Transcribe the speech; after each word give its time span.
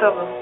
podcastowy. 0.00 0.40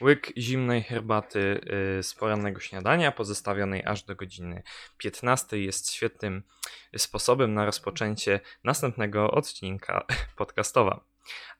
Łyk 0.00 0.32
zimnej 0.38 0.82
herbaty 0.82 1.60
y, 1.98 2.02
z 2.02 2.14
porannego 2.14 2.60
śniadania, 2.60 3.12
pozostawionej 3.12 3.84
aż 3.84 4.02
do 4.02 4.16
godziny 4.16 4.62
15, 4.98 5.58
jest 5.58 5.92
świetnym 5.92 6.42
sposobem 6.96 7.54
na 7.54 7.64
rozpoczęcie 7.64 8.40
następnego 8.64 9.30
odcinka 9.30 10.06
podcastowa. 10.36 11.04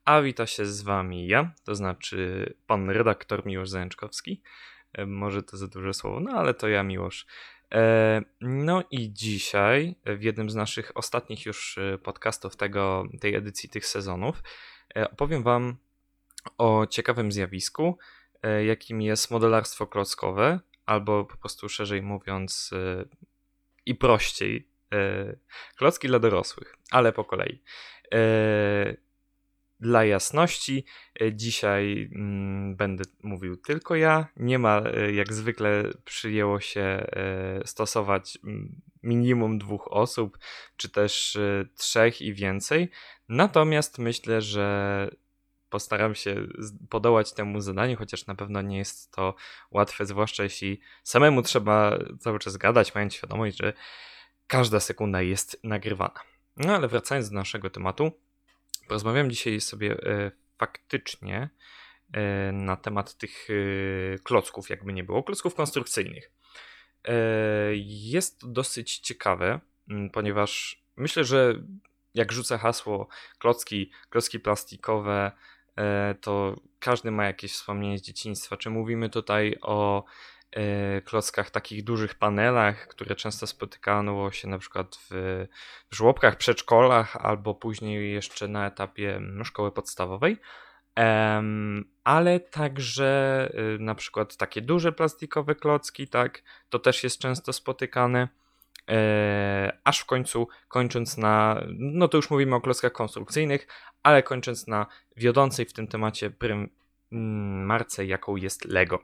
A 0.05 0.21
wita 0.21 0.47
się 0.47 0.67
z 0.67 0.83
Wami 0.83 1.27
ja, 1.27 1.53
to 1.65 1.75
znaczy 1.75 2.55
pan 2.67 2.91
redaktor 2.91 3.47
Miłosz 3.47 3.69
Zajączkowski. 3.69 4.43
E, 4.93 5.07
Może 5.07 5.43
to 5.43 5.57
za 5.57 5.67
duże 5.67 5.95
słowo, 5.95 6.21
no 6.21 6.31
ale 6.33 6.55
to 6.55 6.69
ja 6.69 6.83
Miłosz. 6.83 7.27
E, 7.75 8.23
No 8.41 8.83
i 8.91 9.13
dzisiaj 9.13 9.95
w 10.07 10.23
jednym 10.23 10.51
z 10.51 10.55
naszych 10.55 10.93
ostatnich 10.95 11.47
już 11.47 11.79
e, 11.79 11.99
podcastów 11.99 12.57
tego, 12.57 13.05
tej 13.21 13.35
edycji 13.35 13.69
tych 13.69 13.87
sezonów 13.87 14.43
e, 14.97 15.11
opowiem 15.11 15.43
Wam 15.43 15.77
o 16.59 16.87
ciekawym 16.87 17.33
zjawisku, 17.33 17.99
jakim 18.67 19.03
jest 19.03 19.31
modelarstwo 19.31 19.87
klockowe, 19.87 20.61
albo 20.87 21.25
po 21.25 21.37
prostu 21.37 21.69
szerzej 21.69 22.03
mówiąc 22.03 22.71
i 23.87 23.95
prościej, 23.95 24.69
klocki 25.77 26.09
dla 26.09 26.19
dorosłych, 26.19 26.77
ale 26.91 27.13
po 27.13 27.25
kolei. 27.25 27.63
Dla 29.81 30.05
jasności, 30.05 30.85
e, 31.21 31.35
dzisiaj 31.35 32.11
mm, 32.15 32.77
będę 32.77 33.05
mówił 33.23 33.57
tylko 33.57 33.95
ja. 33.97 34.27
Nie 34.37 34.59
ma, 34.59 34.83
e, 34.85 35.13
jak 35.13 35.33
zwykle 35.33 35.85
przyjęło 36.05 36.61
się 36.61 36.81
e, 36.81 37.07
stosować 37.65 38.39
mm, 38.45 38.81
minimum 39.03 39.59
dwóch 39.59 39.89
osób, 39.93 40.39
czy 40.77 40.89
też 40.89 41.39
trzech 41.77 42.23
i 42.23 42.35
więcej. 42.35 42.91
Natomiast 43.29 43.99
myślę, 43.99 44.41
że 44.43 45.11
postaram 45.71 46.15
się 46.15 46.47
podołać 46.91 47.33
temu 47.33 47.61
zadaniu, 47.61 47.97
chociaż 47.97 48.27
na 48.27 48.35
pewno 48.35 48.63
nie 48.63 48.79
jest 48.79 49.13
to 49.13 49.35
łatwe, 49.71 50.07
zwłaszcza 50.07 50.43
jeśli 50.43 50.81
samemu 51.03 51.43
trzeba 51.43 51.99
cały 52.21 52.39
czas 52.39 52.57
gadać, 52.57 52.95
mając 52.95 53.15
świadomość, 53.15 53.57
że 53.57 53.73
każda 54.47 54.81
sekunda 54.81 55.23
jest 55.23 55.61
nagrywana. 55.65 56.21
No 56.57 56.75
ale 56.77 56.89
wracając 56.89 57.31
do 57.31 57.35
naszego 57.35 57.71
tematu, 57.71 58.13
porozmawiam 58.87 59.31
dzisiaj 59.31 59.61
sobie 59.61 59.93
e, 59.93 60.31
faktycznie 60.59 61.51
e, 62.13 62.53
na 62.53 62.77
temat 62.77 63.15
tych 63.15 63.49
e, 63.51 64.19
klocków, 64.19 64.71
jakby 64.71 64.93
nie 64.93 65.05
było, 65.05 65.23
klocków 65.23 65.55
konstrukcyjnych. 65.55 66.31
Jest 67.85 68.53
dosyć 68.53 68.99
ciekawe, 68.99 69.61
ponieważ 70.13 70.83
myślę, 70.97 71.25
że 71.25 71.55
jak 72.15 72.33
rzucę 72.33 72.59
hasło 72.59 73.09
klocki, 73.39 73.91
klocki 74.11 74.41
plastikowe, 74.41 75.33
to 76.21 76.57
każdy 76.79 77.11
ma 77.11 77.25
jakieś 77.25 77.53
wspomnienie 77.53 77.99
z 77.99 78.03
dzieciństwa. 78.03 78.57
Czy 78.57 78.71
mówimy 78.71 79.11
tutaj 79.11 79.57
o 79.63 80.05
klockach, 81.05 81.51
takich 81.51 81.85
dużych 81.85 82.15
panelach, 82.15 82.89
które 82.89 83.17
często 83.17 83.47
spotykano 83.47 84.31
się 84.31 84.49
na 84.49 84.59
przykład 84.59 84.99
w, 85.11 85.45
żłobkach, 85.91 86.37
przedszkolach, 86.37 87.17
albo 87.17 87.55
później 87.55 88.13
jeszcze 88.13 88.49
na 88.49 88.67
etapie 88.67 89.17
mm, 89.17 89.45
szkoły 89.45 89.73
podstawowej. 89.73 90.37
Ale 92.05 92.41
także 92.41 93.49
y, 93.75 93.79
na 93.79 93.95
przykład 93.95 94.37
takie 94.37 94.63
duże 94.63 94.93
plastikowe 94.93 95.55
klocki, 95.55 96.09
tak, 96.09 96.43
to 96.69 96.79
też 96.79 97.05
jest 97.05 97.19
często 97.19 97.53
spotykane. 97.53 98.29
E, 98.91 99.79
aż 99.85 100.01
w 100.01 100.07
końcu 100.07 100.49
kończąc 100.69 101.19
na, 101.19 101.63
no 101.79 102.09
to 102.09 102.19
już 102.19 102.31
mówimy 102.31 102.57
o 102.57 102.61
klockach 102.61 102.93
konstrukcyjnych, 102.93 103.67
ale 104.03 104.23
kończąc 104.23 104.67
na 104.67 104.87
wiodącej 105.17 105.67
w 105.67 105.73
tym 105.73 105.87
temacie 105.87 106.31
prym 106.31 106.69
mm, 107.13 107.67
marce, 107.67 108.07
jaką 108.07 108.37
jest 108.37 108.65
Lego. 108.65 108.99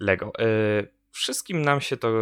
Lego. 0.00 0.32
E, 0.38 0.44
wszystkim 1.10 1.62
nam 1.62 1.80
się 1.80 1.96
to 1.96 2.12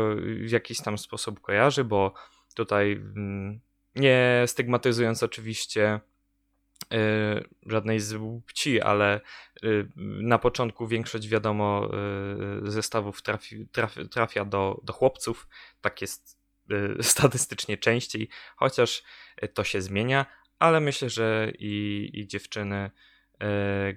w 0.47 0.51
jakiś 0.51 0.81
tam 0.81 0.99
sposób 0.99 1.41
kojarzy, 1.41 1.85
bo 1.85 2.15
tutaj 2.55 2.93
mm, 2.93 3.61
nie 3.95 4.45
stygmatyzując 4.47 5.23
oczywiście 5.23 6.01
y, 6.83 6.89
żadnej 7.67 8.01
z 8.01 8.19
płci, 8.47 8.81
ale 8.81 9.21
y, 9.65 9.89
na 9.97 10.39
początku 10.39 10.87
większość 10.87 11.29
wiadomo 11.29 11.91
y, 12.67 12.71
zestawów 12.71 13.23
trafi, 13.23 13.67
trafi, 13.67 14.09
trafia 14.09 14.45
do, 14.45 14.81
do 14.85 14.93
chłopców. 14.93 15.49
Tak 15.81 16.01
jest 16.01 16.39
y, 16.71 17.03
statystycznie 17.13 17.79
częściej, 17.79 18.29
chociaż 18.57 19.03
y, 19.45 19.49
to 19.49 19.65
się 19.65 19.83
zmienia, 19.83 20.27
ale 20.59 20.81
myślę, 20.81 21.11
że 21.11 21.53
i, 21.59 22.11
i 22.15 22.27
dziewczyny 22.27 22.91
y, 22.91 23.12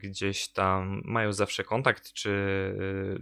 gdzieś 0.03 0.47
tam 0.47 1.01
mają 1.05 1.33
zawsze 1.33 1.63
kontakt, 1.63 2.13
czy 2.13 2.29
y, 2.29 3.19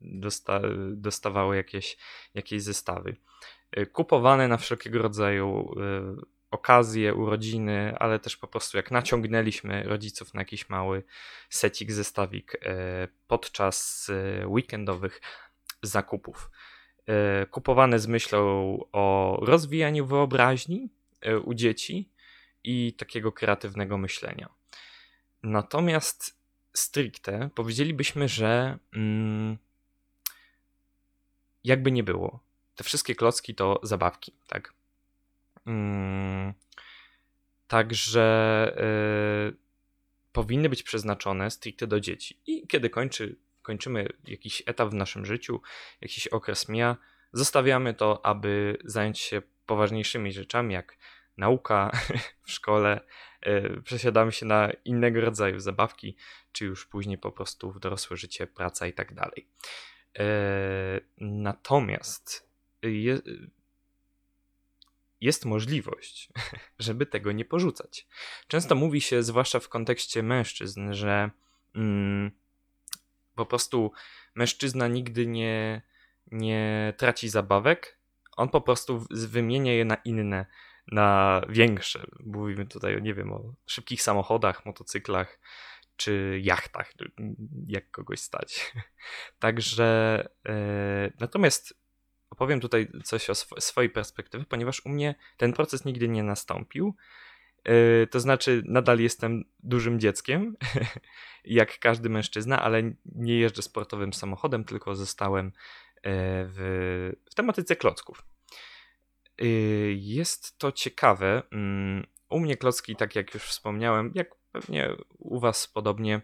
dosta, 0.00 0.60
dostawały 0.92 1.56
jakieś, 1.56 1.96
jakieś 2.34 2.62
zestawy. 2.62 3.16
Y, 3.78 3.86
Kupowane 3.86 4.48
na 4.48 4.56
wszelkiego 4.56 5.02
rodzaju 5.02 5.74
okazje, 6.54 7.14
urodziny, 7.14 7.94
ale 7.98 8.18
też 8.18 8.36
po 8.36 8.46
prostu 8.46 8.76
jak 8.76 8.90
naciągnęliśmy 8.90 9.82
rodziców 9.82 10.34
na 10.34 10.40
jakiś 10.40 10.68
mały 10.68 11.02
secik, 11.50 11.92
zestawik 11.92 12.56
e, 12.62 13.08
podczas 13.28 14.10
e, 14.10 14.48
weekendowych 14.48 15.20
zakupów. 15.82 16.50
E, 17.06 17.46
Kupowane 17.46 17.98
z 17.98 18.06
myślą 18.06 18.38
o 18.92 19.38
rozwijaniu 19.42 20.06
wyobraźni 20.06 20.90
e, 21.20 21.38
u 21.38 21.54
dzieci 21.54 22.10
i 22.64 22.92
takiego 22.92 23.32
kreatywnego 23.32 23.98
myślenia. 23.98 24.48
Natomiast 25.44 26.38
stricte 26.72 27.50
powiedzielibyśmy, 27.54 28.28
że 28.28 28.78
mm, 28.96 29.58
jakby 31.64 31.92
nie 31.92 32.02
było, 32.02 32.40
te 32.74 32.84
wszystkie 32.84 33.14
klocki 33.14 33.54
to 33.54 33.80
zabawki, 33.82 34.32
tak? 34.48 34.74
Mm, 35.66 36.54
Także 37.68 38.76
y, 39.50 39.56
powinny 40.32 40.68
być 40.68 40.82
przeznaczone 40.82 41.50
stricte 41.50 41.86
do 41.86 42.00
dzieci. 42.00 42.40
I 42.46 42.66
kiedy 42.66 42.90
kończy, 42.90 43.36
kończymy 43.62 44.08
jakiś 44.24 44.62
etap 44.66 44.90
w 44.90 44.94
naszym 44.94 45.26
życiu, 45.26 45.60
jakiś 46.00 46.28
okres 46.28 46.68
mija, 46.68 46.96
zostawiamy 47.32 47.94
to, 47.94 48.26
aby 48.26 48.78
zająć 48.84 49.18
się 49.18 49.42
poważniejszymi 49.66 50.32
rzeczami, 50.32 50.74
jak 50.74 50.96
nauka 51.36 51.90
w 52.46 52.50
szkole. 52.50 53.00
Y, 53.46 53.82
przesiadamy 53.84 54.32
się 54.32 54.46
na 54.46 54.70
innego 54.84 55.20
rodzaju 55.20 55.60
zabawki, 55.60 56.16
czy 56.52 56.64
już 56.64 56.86
później 56.86 57.18
po 57.18 57.32
prostu 57.32 57.72
w 57.72 57.80
dorosłe 57.80 58.16
życie, 58.16 58.46
praca 58.46 58.86
i 58.86 58.92
tak 58.92 59.14
dalej. 59.14 59.48
Y, 60.18 60.20
Natomiast 61.18 62.48
je, 62.82 63.18
jest 65.20 65.44
możliwość, 65.44 66.28
żeby 66.78 67.06
tego 67.06 67.32
nie 67.32 67.44
porzucać. 67.44 68.06
Często 68.48 68.74
mówi 68.74 69.00
się, 69.00 69.22
zwłaszcza 69.22 69.60
w 69.60 69.68
kontekście 69.68 70.22
mężczyzn, 70.22 70.92
że 70.92 71.30
mm, 71.74 72.30
po 73.34 73.46
prostu 73.46 73.92
mężczyzna 74.34 74.88
nigdy 74.88 75.26
nie, 75.26 75.82
nie 76.32 76.94
traci 76.96 77.28
zabawek, 77.28 77.98
on 78.36 78.48
po 78.48 78.60
prostu 78.60 79.06
wymienia 79.10 79.72
je 79.72 79.84
na 79.84 79.94
inne, 79.94 80.46
na 80.92 81.40
większe. 81.48 82.06
Mówimy 82.20 82.66
tutaj, 82.66 83.02
nie 83.02 83.14
wiem, 83.14 83.32
o 83.32 83.54
szybkich 83.66 84.02
samochodach, 84.02 84.66
motocyklach 84.66 85.38
czy 85.96 86.40
jachtach, 86.42 86.92
jak 87.66 87.90
kogoś 87.90 88.20
stać. 88.20 88.72
Także 89.38 90.28
e, 90.48 91.10
natomiast 91.20 91.74
opowiem 92.30 92.60
tutaj 92.60 92.88
coś 93.04 93.30
o 93.30 93.32
sw- 93.32 93.60
swojej 93.60 93.90
perspektywy, 93.90 94.44
ponieważ 94.44 94.86
u 94.86 94.88
mnie 94.88 95.14
ten 95.36 95.52
proces 95.52 95.84
nigdy 95.84 96.08
nie 96.08 96.22
nastąpił. 96.22 96.96
Yy, 97.64 98.06
to 98.10 98.20
znaczy, 98.20 98.62
nadal 98.66 98.98
jestem 98.98 99.44
dużym 99.60 100.00
dzieckiem, 100.00 100.56
jak 101.44 101.78
każdy 101.78 102.08
mężczyzna, 102.08 102.62
ale 102.62 102.82
nie 103.04 103.38
jeżdżę 103.38 103.62
sportowym 103.62 104.12
samochodem, 104.12 104.64
tylko 104.64 104.94
zostałem 104.94 105.46
yy, 105.46 105.52
w, 106.04 107.12
w 107.30 107.34
tematyce 107.34 107.76
klocków. 107.76 108.22
Yy, 109.38 109.94
Jest 109.98 110.58
to 110.58 110.72
ciekawe. 110.72 111.42
Mm, 111.52 112.06
U 112.28 112.40
mnie 112.40 112.56
klocki, 112.56 112.96
tak 112.96 113.14
jak 113.16 113.34
już 113.34 113.42
wspomniałem, 113.42 114.12
jak 114.14 114.34
pewnie 114.52 114.90
u 115.18 115.40
Was 115.40 115.68
podobnie, 115.68 116.20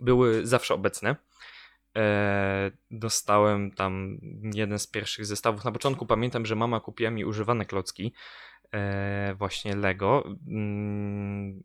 były 0.00 0.46
zawsze 0.46 0.74
obecne. 0.74 1.16
E, 1.96 2.70
dostałem 2.90 3.70
tam 3.70 4.18
jeden 4.54 4.78
z 4.78 4.86
pierwszych 4.86 5.26
zestawów. 5.26 5.64
Na 5.64 5.72
początku 5.72 6.06
pamiętam, 6.06 6.46
że 6.46 6.56
mama 6.56 6.80
kupiła 6.80 7.10
mi 7.10 7.24
używane 7.24 7.66
klocki, 7.66 8.12
e, 8.74 9.34
właśnie 9.34 9.76
Lego. 9.76 10.24
Mm, 10.48 11.62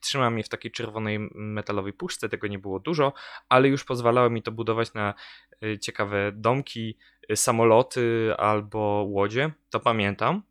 Trzymam 0.00 0.38
je 0.38 0.44
w 0.44 0.48
takiej 0.48 0.70
czerwonej 0.70 1.18
metalowej 1.34 1.92
puszce, 1.92 2.28
tego 2.28 2.46
nie 2.46 2.58
było 2.58 2.80
dużo, 2.80 3.12
ale 3.48 3.68
już 3.68 3.84
pozwalało 3.84 4.30
mi 4.30 4.42
to 4.42 4.52
budować 4.52 4.94
na 4.94 5.14
e, 5.62 5.78
ciekawe 5.78 6.32
domki, 6.32 6.98
samoloty 7.34 8.34
albo 8.38 9.04
łodzie. 9.08 9.52
To 9.70 9.80
pamiętam. 9.80 10.42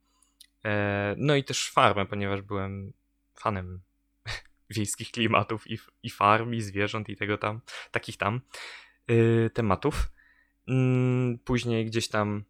E, 0.65 1.15
No 1.17 1.35
i 1.35 1.43
też 1.43 1.71
farmę, 1.71 2.05
ponieważ 2.05 2.41
byłem 2.41 2.93
fanem 3.35 3.81
wiejskich 4.75 5.11
klimatów 5.11 5.71
i, 5.71 5.77
i 6.03 6.09
farm, 6.09 6.53
i 6.53 6.61
zwierząt, 6.61 7.09
i 7.09 7.15
tego 7.15 7.37
tam, 7.37 7.61
takich 7.91 8.17
tam 8.17 8.41
yy, 9.07 9.49
tematów. 9.53 10.11
Yy, 10.67 11.37
później 11.45 11.85
gdzieś 11.85 12.07
tam 12.07 12.43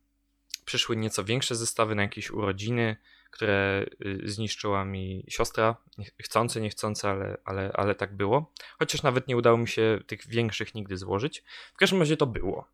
przyszły 0.65 0.95
nieco 0.95 1.23
większe 1.23 1.55
zestawy 1.55 1.95
na 1.95 2.01
jakieś 2.01 2.31
urodziny, 2.31 2.97
które 3.31 3.85
y, 4.05 4.21
zniszczyła 4.25 4.85
mi 4.85 5.25
siostra, 5.27 5.75
chcące, 6.21 6.61
niechcące, 6.61 7.09
ale, 7.09 7.37
ale, 7.45 7.71
ale 7.73 7.95
tak 7.95 8.15
było. 8.15 8.53
Chociaż 8.79 9.03
nawet 9.03 9.27
nie 9.27 9.37
udało 9.37 9.57
mi 9.57 9.67
się 9.67 9.99
tych 10.07 10.27
większych 10.27 10.75
nigdy 10.75 10.97
złożyć. 10.97 11.43
W 11.73 11.77
każdym 11.77 11.99
razie 11.99 12.17
to 12.17 12.25
było. 12.25 12.67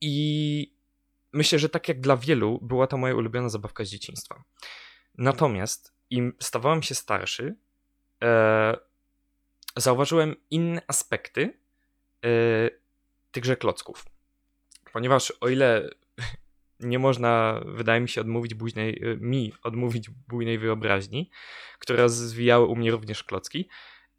I 0.00 0.75
myślę, 1.36 1.58
że 1.58 1.68
tak 1.68 1.88
jak 1.88 2.00
dla 2.00 2.16
wielu, 2.16 2.58
była 2.62 2.86
to 2.86 2.96
moja 2.96 3.14
ulubiona 3.14 3.48
zabawka 3.48 3.84
z 3.84 3.88
dzieciństwa. 3.88 4.44
Natomiast 5.18 5.94
im 6.10 6.32
stawałem 6.40 6.82
się 6.82 6.94
starszy, 6.94 7.56
e, 8.22 8.76
zauważyłem 9.76 10.36
inne 10.50 10.82
aspekty 10.86 11.58
e, 12.24 12.28
tychże 13.32 13.56
klocków. 13.56 14.04
Ponieważ 14.92 15.32
o 15.40 15.48
ile 15.48 15.90
nie 16.80 16.98
można, 16.98 17.60
wydaje 17.66 18.00
mi 18.00 18.08
się, 18.08 18.20
odmówić 18.20 18.54
bujnej, 18.54 19.04
y, 19.04 19.18
mi 19.20 19.52
odmówić 19.62 20.10
bujnej 20.10 20.58
wyobraźni, 20.58 21.30
która 21.78 21.98
rozwijały 21.98 22.66
u 22.66 22.76
mnie 22.76 22.90
również 22.90 23.24
klocki. 23.24 23.68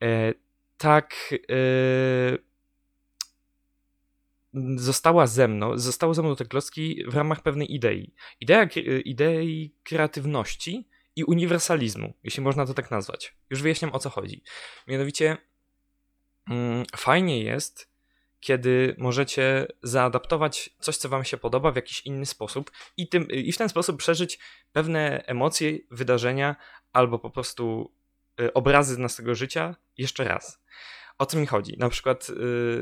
E, 0.01 0.33
tak 0.77 1.15
e, 1.33 2.37
została 4.75 5.27
ze 5.27 5.47
mną, 5.47 5.77
zostały 5.77 6.15
ze 6.15 6.21
mną 6.21 6.35
te 6.35 6.45
klocki 6.45 7.03
w 7.07 7.15
ramach 7.15 7.41
pewnej 7.41 7.75
idei. 7.75 8.13
Idea, 8.39 8.69
idei 9.05 9.75
kreatywności 9.83 10.87
i 11.15 11.23
uniwersalizmu, 11.23 12.13
jeśli 12.23 12.43
można 12.43 12.65
to 12.65 12.73
tak 12.73 12.91
nazwać. 12.91 13.35
Już 13.49 13.61
wyjaśniam 13.61 13.93
o 13.93 13.99
co 13.99 14.09
chodzi. 14.09 14.43
Mianowicie 14.87 15.37
mm, 16.49 16.85
fajnie 16.95 17.43
jest 17.43 17.97
kiedy 18.39 18.95
możecie 18.97 19.67
zaadaptować 19.83 20.69
coś, 20.79 20.97
co 20.97 21.09
Wam 21.09 21.23
się 21.23 21.37
podoba 21.37 21.71
w 21.71 21.75
jakiś 21.75 22.05
inny 22.05 22.25
sposób 22.25 22.71
i, 22.97 23.07
tym, 23.07 23.27
i 23.31 23.51
w 23.51 23.57
ten 23.57 23.69
sposób 23.69 23.97
przeżyć 23.97 24.39
pewne 24.73 25.23
emocje, 25.25 25.77
wydarzenia 25.91 26.55
albo 26.93 27.19
po 27.19 27.29
prostu 27.29 27.93
y, 28.41 28.53
obrazy 28.53 28.95
z 28.95 28.97
naszego 28.97 29.35
życia 29.35 29.75
jeszcze 29.97 30.23
raz. 30.23 30.63
O 31.17 31.25
co 31.25 31.37
mi 31.37 31.45
chodzi? 31.45 31.77
Na 31.77 31.89
przykład 31.89 32.29
y, 32.29 32.33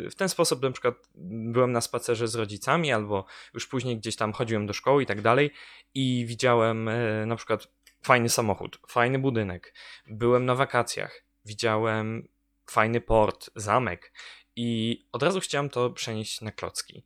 w 0.09 0.15
ten 0.17 0.29
sposób 0.29 0.61
na 0.61 0.71
przykład 0.71 0.95
byłem 1.15 1.71
na 1.71 1.81
spacerze 1.81 2.27
z 2.27 2.35
rodzicami 2.35 2.91
albo 2.91 3.25
już 3.53 3.67
później 3.67 3.97
gdzieś 3.97 4.15
tam 4.15 4.33
chodziłem 4.33 4.67
do 4.67 4.73
szkoły 4.73 5.03
i 5.03 5.05
tak 5.05 5.21
dalej 5.21 5.51
i 5.93 6.25
widziałem 6.27 6.87
y, 6.87 7.25
na 7.25 7.35
przykład 7.35 7.67
fajny 8.03 8.29
samochód, 8.29 8.79
fajny 8.87 9.19
budynek. 9.19 9.73
Byłem 10.07 10.45
na 10.45 10.55
wakacjach, 10.55 11.23
widziałem 11.45 12.27
fajny 12.69 13.01
port, 13.01 13.49
zamek 13.55 14.11
i 14.55 14.99
od 15.11 15.23
razu 15.23 15.39
chciałem 15.39 15.69
to 15.69 15.89
przenieść 15.89 16.41
na 16.41 16.51
klocki. 16.51 17.05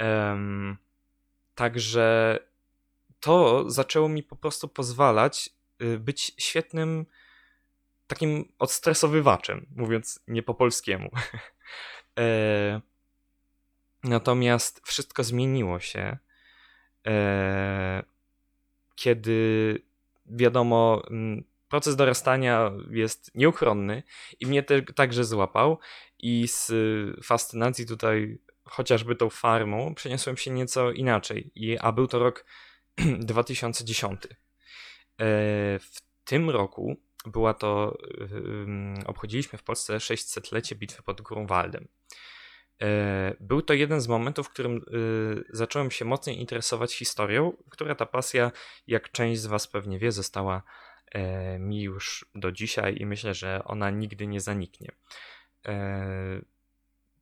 Um, 0.00 0.76
także 1.54 2.38
to 3.20 3.64
zaczęło 3.70 4.08
mi 4.08 4.22
po 4.22 4.36
prostu 4.36 4.68
pozwalać 4.68 5.50
y, 5.82 5.98
być 5.98 6.32
świetnym 6.38 7.06
takim 8.10 8.52
odstresowywaczem, 8.58 9.66
mówiąc 9.76 10.20
nie 10.28 10.42
po 10.42 10.54
polskiemu. 10.54 11.10
e, 12.18 12.80
natomiast 14.04 14.80
wszystko 14.84 15.24
zmieniło 15.24 15.80
się, 15.80 16.18
e, 17.06 18.02
kiedy 18.94 19.82
wiadomo, 20.26 21.02
proces 21.68 21.96
dorastania 21.96 22.70
jest 22.90 23.34
nieuchronny 23.34 24.02
i 24.40 24.46
mnie 24.46 24.62
te, 24.62 24.82
także 24.82 25.24
złapał 25.24 25.78
i 26.18 26.48
z 26.48 26.72
fascynacji 27.24 27.86
tutaj 27.86 28.38
chociażby 28.64 29.16
tą 29.16 29.30
farmą 29.30 29.94
przeniosłem 29.94 30.36
się 30.36 30.50
nieco 30.50 30.92
inaczej, 30.92 31.50
I, 31.54 31.78
a 31.78 31.92
był 31.92 32.06
to 32.06 32.18
rok 32.18 32.44
2010. 33.18 34.24
E, 34.24 34.28
w 35.78 36.02
tym 36.24 36.50
roku 36.50 36.96
była 37.26 37.54
to, 37.54 37.98
obchodziliśmy 39.06 39.58
w 39.58 39.62
Polsce 39.62 39.96
600-lecie 39.96 40.76
bitwy 40.76 41.02
pod 41.02 41.20
Grunwaldem. 41.20 41.88
E, 42.82 43.36
był 43.40 43.62
to 43.62 43.74
jeden 43.74 44.00
z 44.00 44.08
momentów, 44.08 44.46
w 44.46 44.50
którym 44.50 44.76
e, 44.76 44.80
zacząłem 45.50 45.90
się 45.90 46.04
mocniej 46.04 46.40
interesować 46.40 46.94
historią, 46.94 47.52
która 47.70 47.94
ta 47.94 48.06
pasja, 48.06 48.52
jak 48.86 49.12
część 49.12 49.40
z 49.40 49.46
Was 49.46 49.66
pewnie 49.66 49.98
wie, 49.98 50.12
została 50.12 50.62
mi 51.58 51.82
już 51.82 52.26
do 52.34 52.52
dzisiaj 52.52 52.96
i 53.00 53.06
myślę, 53.06 53.34
że 53.34 53.64
ona 53.64 53.90
nigdy 53.90 54.26
nie 54.26 54.40
zaniknie. 54.40 54.92
E, 55.66 56.40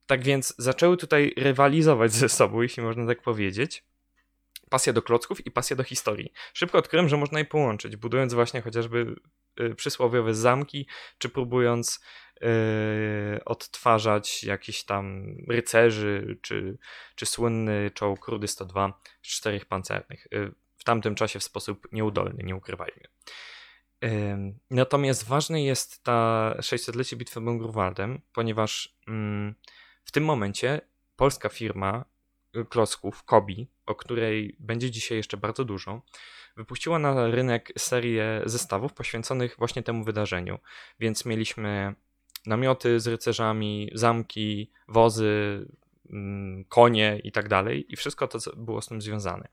tak 0.06 0.24
więc 0.24 0.54
zaczęły 0.58 0.96
tutaj 0.96 1.34
rywalizować 1.36 2.12
ze 2.12 2.28
sobą, 2.28 2.62
jeśli 2.62 2.82
można 2.82 3.06
tak 3.06 3.22
powiedzieć. 3.22 3.84
Pasja 4.70 4.92
do 4.92 5.02
klocków 5.02 5.46
i 5.46 5.50
pasja 5.50 5.76
do 5.76 5.82
historii. 5.82 6.32
Szybko 6.52 6.78
odkryłem, 6.78 7.08
że 7.08 7.16
można 7.16 7.38
je 7.38 7.44
połączyć, 7.44 7.96
budując 7.96 8.34
właśnie 8.34 8.62
chociażby 8.62 9.00
e, 9.00 9.47
przysłowiowe 9.76 10.34
zamki, 10.34 10.86
czy 11.18 11.28
próbując 11.28 12.00
yy, 12.40 12.48
odtwarzać 13.44 14.44
jakiś 14.44 14.84
tam 14.84 15.36
rycerzy, 15.48 16.38
czy, 16.42 16.78
czy 17.14 17.26
słynny 17.26 17.90
czołg 17.94 18.28
Rudy 18.28 18.48
102 18.48 19.00
z 19.22 19.28
czterech 19.28 19.66
pancernych. 19.66 20.26
Yy, 20.30 20.54
w 20.76 20.84
tamtym 20.84 21.14
czasie 21.14 21.38
w 21.38 21.44
sposób 21.44 21.88
nieudolny, 21.92 22.44
nie 22.44 22.56
ukrywajmy. 22.56 23.02
Natomiast 24.70 25.24
ważne 25.28 25.62
jest 25.62 26.02
ta 26.02 26.54
600-lecie 26.58 27.16
bitwy 27.16 27.40
pod 27.40 27.96
ponieważ 28.32 28.98
mm, 29.08 29.54
w 30.04 30.12
tym 30.12 30.24
momencie 30.24 30.80
polska 31.16 31.48
firma 31.48 32.04
y, 32.56 32.64
klocków, 32.64 33.24
Kobi, 33.24 33.68
o 33.86 33.94
której 33.94 34.56
będzie 34.58 34.90
dzisiaj 34.90 35.18
jeszcze 35.18 35.36
bardzo 35.36 35.64
dużo, 35.64 36.02
wypuściła 36.58 36.98
na 36.98 37.30
rynek 37.30 37.72
serię 37.78 38.42
zestawów 38.44 38.92
poświęconych 38.92 39.56
właśnie 39.58 39.82
temu 39.82 40.04
wydarzeniu. 40.04 40.58
Więc 41.00 41.24
mieliśmy 41.24 41.94
namioty 42.46 43.00
z 43.00 43.06
rycerzami, 43.06 43.90
zamki, 43.94 44.70
wozy, 44.88 45.66
mm, 46.10 46.64
konie 46.64 47.20
i 47.24 47.32
tak 47.32 47.48
dalej, 47.48 47.92
i 47.92 47.96
wszystko 47.96 48.28
to, 48.28 48.40
co 48.40 48.56
było 48.56 48.82
z 48.82 48.86
tym 48.86 49.02
związane. 49.02 49.48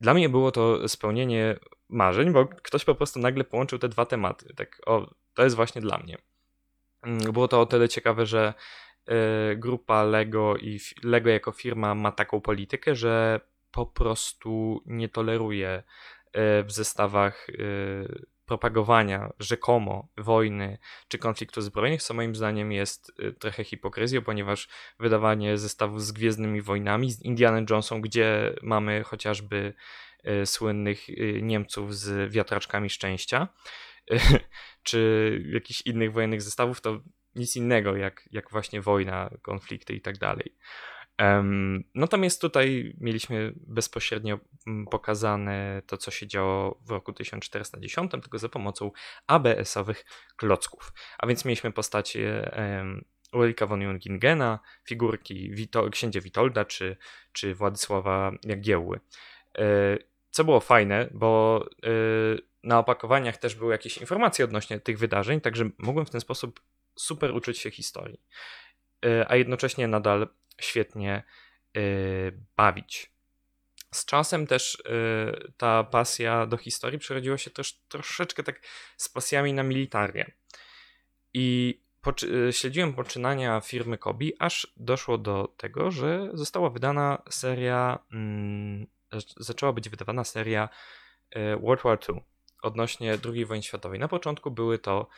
Dla 0.00 0.14
mnie 0.14 0.28
było 0.28 0.52
to 0.52 0.88
spełnienie 0.88 1.58
marzeń, 1.88 2.32
bo 2.32 2.46
ktoś 2.46 2.84
po 2.84 2.94
prostu 2.94 3.18
nagle 3.20 3.44
połączył 3.44 3.78
te 3.78 3.88
dwa 3.88 4.06
tematy. 4.06 4.54
Tak, 4.54 4.80
o, 4.86 5.10
to 5.34 5.44
jest 5.44 5.56
właśnie 5.56 5.80
dla 5.80 5.98
mnie. 5.98 6.18
Mm, 7.02 7.32
było 7.32 7.48
to 7.48 7.60
o 7.60 7.66
tyle 7.66 7.88
ciekawe, 7.88 8.26
że 8.26 8.54
y, 9.52 9.56
grupa 9.56 10.04
Lego 10.04 10.56
i 10.56 10.80
Lego 11.02 11.30
jako 11.30 11.52
firma 11.52 11.94
ma 11.94 12.12
taką 12.12 12.40
politykę, 12.40 12.94
że 12.96 13.40
po 13.76 13.86
prostu 13.86 14.82
nie 14.86 15.08
toleruje 15.08 15.82
y, 16.26 16.64
w 16.64 16.72
zestawach 16.72 17.48
y, 17.48 18.26
propagowania 18.44 19.32
rzekomo 19.38 20.08
wojny 20.16 20.78
czy 21.08 21.18
konfliktu 21.18 21.62
zbrojnych, 21.62 22.02
co 22.02 22.14
moim 22.14 22.36
zdaniem 22.36 22.72
jest 22.72 23.12
trochę 23.38 23.64
hipokryzją, 23.64 24.22
ponieważ 24.22 24.68
wydawanie 24.98 25.58
zestawów 25.58 26.02
z 26.02 26.12
Gwiezdnymi 26.12 26.62
Wojnami, 26.62 27.12
z 27.12 27.22
Indiana 27.22 27.66
Jonesą, 27.70 28.00
gdzie 28.00 28.54
mamy 28.62 29.02
chociażby 29.04 29.74
E, 30.26 30.46
słynnych 30.46 31.10
e, 31.10 31.42
Niemców 31.42 31.96
z 31.96 32.32
wiatraczkami 32.32 32.90
szczęścia, 32.90 33.48
e, 34.10 34.18
czy 34.88 35.42
jakichś 35.52 35.80
innych 35.80 36.12
wojennych 36.12 36.42
zestawów, 36.42 36.80
to 36.80 37.00
nic 37.34 37.56
innego 37.56 37.96
jak, 37.96 38.28
jak 38.32 38.50
właśnie 38.50 38.80
wojna, 38.80 39.30
konflikty 39.42 39.94
i 39.94 40.00
tak 40.00 40.18
dalej. 40.18 40.56
Natomiast 41.94 42.40
tutaj 42.40 42.96
mieliśmy 43.00 43.52
bezpośrednio 43.56 44.38
mm, 44.66 44.86
pokazane 44.86 45.82
to, 45.86 45.96
co 45.96 46.10
się 46.10 46.26
działo 46.26 46.80
w 46.86 46.90
roku 46.90 47.12
1410, 47.12 48.10
tylko 48.10 48.38
za 48.38 48.48
pomocą 48.48 48.90
ABS-owych 49.26 50.04
klocków. 50.36 50.92
A 51.18 51.26
więc 51.26 51.44
mieliśmy 51.44 51.72
postacie 51.72 52.52
Ulrika 53.32 53.66
von 53.66 53.82
Jungingena, 53.82 54.58
figurki 54.84 55.50
Wito 55.50 55.90
księcia 55.90 56.20
Witolda 56.20 56.64
czy, 56.64 56.96
czy 57.32 57.54
Władysława 57.54 58.32
Jagiełły. 58.44 59.00
Co 60.30 60.44
było 60.44 60.60
fajne, 60.60 61.08
bo 61.12 61.64
yy, 61.82 62.38
na 62.62 62.78
opakowaniach 62.78 63.36
też 63.36 63.54
były 63.54 63.72
jakieś 63.72 63.98
informacje 63.98 64.44
odnośnie 64.44 64.80
tych 64.80 64.98
wydarzeń, 64.98 65.40
także 65.40 65.70
mogłem 65.78 66.06
w 66.06 66.10
ten 66.10 66.20
sposób 66.20 66.60
super 66.96 67.34
uczyć 67.34 67.58
się 67.58 67.70
historii, 67.70 68.20
yy, 69.02 69.24
a 69.28 69.36
jednocześnie 69.36 69.88
nadal 69.88 70.28
świetnie 70.60 71.22
yy, 71.74 71.82
bawić. 72.56 73.10
Z 73.94 74.04
czasem 74.04 74.46
też 74.46 74.74
y, 74.74 75.52
ta 75.56 75.84
pasja 75.84 76.46
do 76.46 76.56
historii 76.56 76.98
przerodziła 76.98 77.38
się 77.38 77.50
też 77.50 77.80
troszeczkę 77.88 78.42
tak 78.42 78.60
z 78.96 79.08
pasjami 79.08 79.52
na 79.52 79.62
militarię. 79.62 80.30
I 81.34 81.80
y, 82.48 82.52
śledziłem 82.52 82.94
poczynania 82.94 83.60
firmy 83.60 83.98
Kobi, 83.98 84.32
aż 84.38 84.72
doszło 84.76 85.18
do 85.18 85.54
tego, 85.56 85.90
że 85.90 86.30
została 86.34 86.70
wydana 86.70 87.22
seria 87.30 87.98
mm, 88.12 88.86
zaczęła 89.36 89.72
być 89.72 89.88
wydawana 89.88 90.24
seria 90.24 90.68
World 91.60 91.82
War 91.82 91.98
II 92.08 92.20
odnośnie 92.66 93.18
II 93.24 93.46
wojny 93.46 93.62
światowej. 93.62 93.98
Na 93.98 94.08
początku 94.08 94.50
były 94.50 94.78
to 94.78 95.08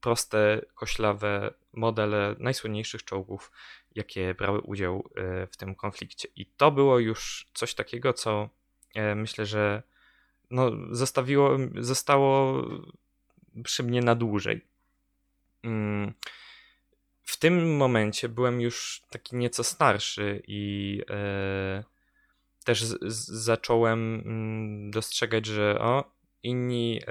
proste, 0.00 0.60
koślawe 0.74 1.54
modele 1.72 2.36
najsłynniejszych 2.38 3.04
czołgów, 3.04 3.52
jakie 3.96 4.34
brały 4.34 4.60
udział 4.60 5.10
w 5.50 5.56
tym 5.56 5.74
konflikcie. 5.74 6.28
I 6.36 6.46
to 6.46 6.70
było 6.70 6.98
już 6.98 7.46
coś 7.54 7.74
takiego, 7.74 8.12
co 8.12 8.48
myślę, 9.16 9.46
że 9.46 9.82
no, 10.50 10.70
zostawiło, 10.90 11.56
zostało 11.80 12.62
przy 13.64 13.82
mnie 13.82 14.00
na 14.02 14.14
dłużej. 14.14 14.66
Mm, 15.62 16.12
w 17.22 17.36
tym 17.36 17.76
momencie 17.76 18.28
byłem 18.28 18.60
już 18.60 19.02
taki 19.10 19.36
nieco 19.36 19.64
starszy 19.64 20.42
i 20.46 21.02
e, 21.10 21.84
też 22.64 22.82
zacząłem 23.28 24.22
mm, 24.26 24.90
dostrzegać, 24.90 25.46
że 25.46 25.78
o, 25.80 26.15
inni 26.46 27.00
e, 27.06 27.10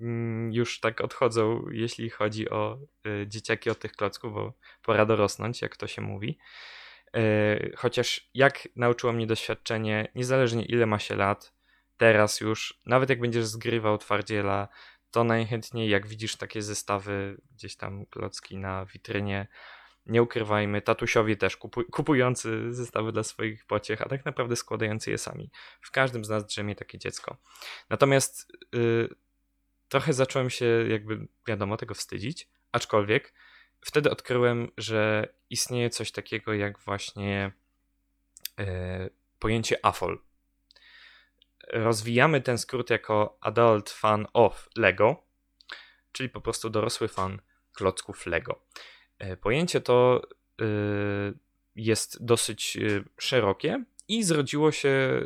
mm, 0.00 0.52
już 0.52 0.80
tak 0.80 1.00
odchodzą, 1.00 1.64
jeśli 1.70 2.10
chodzi 2.10 2.50
o 2.50 2.78
e, 3.06 3.26
dzieciaki 3.26 3.70
od 3.70 3.78
tych 3.78 3.92
klocków, 3.92 4.34
bo 4.34 4.52
pora 4.82 5.06
dorosnąć, 5.06 5.62
jak 5.62 5.76
to 5.76 5.86
się 5.86 6.02
mówi. 6.02 6.38
E, 7.16 7.76
chociaż 7.76 8.30
jak 8.34 8.68
nauczyło 8.76 9.12
mnie 9.12 9.26
doświadczenie, 9.26 10.08
niezależnie 10.14 10.64
ile 10.64 10.86
ma 10.86 10.98
się 10.98 11.16
lat, 11.16 11.52
teraz 11.96 12.40
już, 12.40 12.80
nawet 12.86 13.10
jak 13.10 13.20
będziesz 13.20 13.44
zgrywał 13.44 13.98
twardziela, 13.98 14.68
to 15.10 15.24
najchętniej 15.24 15.90
jak 15.90 16.06
widzisz 16.06 16.36
takie 16.36 16.62
zestawy, 16.62 17.40
gdzieś 17.54 17.76
tam 17.76 18.06
klocki 18.06 18.56
na 18.56 18.86
witrynie, 18.86 19.46
nie 20.10 20.22
ukrywajmy, 20.22 20.82
tatusiowie 20.82 21.36
też 21.36 21.56
kupuj, 21.56 21.84
kupujący 21.84 22.74
zestawy 22.74 23.12
dla 23.12 23.22
swoich 23.22 23.66
pociech, 23.66 24.02
a 24.02 24.08
tak 24.08 24.24
naprawdę 24.24 24.56
składający 24.56 25.10
je 25.10 25.18
sami. 25.18 25.50
W 25.80 25.90
każdym 25.90 26.24
z 26.24 26.28
nas 26.28 26.46
drzemie 26.46 26.74
takie 26.74 26.98
dziecko. 26.98 27.36
Natomiast 27.90 28.52
yy, 28.72 29.08
trochę 29.88 30.12
zacząłem 30.12 30.50
się 30.50 30.66
jakby, 30.88 31.28
wiadomo, 31.46 31.76
tego 31.76 31.94
wstydzić, 31.94 32.48
aczkolwiek 32.72 33.34
wtedy 33.80 34.10
odkryłem, 34.10 34.72
że 34.76 35.28
istnieje 35.50 35.90
coś 35.90 36.12
takiego 36.12 36.54
jak 36.54 36.78
właśnie 36.78 37.52
yy, 38.58 38.66
pojęcie 39.38 39.86
AFOL, 39.86 40.20
rozwijamy 41.72 42.40
ten 42.40 42.58
skrót 42.58 42.90
jako 42.90 43.38
Adult 43.40 43.90
Fan 43.90 44.26
of 44.32 44.68
Lego, 44.76 45.22
czyli 46.12 46.28
po 46.28 46.40
prostu 46.40 46.70
dorosły 46.70 47.08
fan 47.08 47.40
klocków 47.72 48.26
Lego. 48.26 48.66
E, 49.20 49.36
pojęcie 49.36 49.80
to 49.80 50.22
e, 50.60 50.64
jest 51.76 52.24
dosyć 52.24 52.76
e, 52.76 53.04
szerokie 53.18 53.84
i 54.08 54.24
zrodziło 54.24 54.72
się 54.72 55.22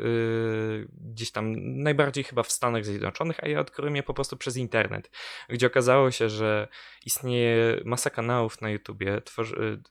gdzieś 1.01 1.31
tam 1.31 1.53
najbardziej 1.83 2.23
chyba 2.23 2.43
w 2.43 2.51
Stanach 2.51 2.85
Zjednoczonych, 2.85 3.43
a 3.43 3.47
ja 3.47 3.59
odkryłem 3.59 3.95
je 3.95 4.03
po 4.03 4.13
prostu 4.13 4.37
przez 4.37 4.57
internet, 4.57 5.11
gdzie 5.49 5.67
okazało 5.67 6.11
się, 6.11 6.29
że 6.29 6.67
istnieje 7.05 7.81
masa 7.85 8.09
kanałów 8.09 8.61
na 8.61 8.69
YouTubie, 8.69 9.21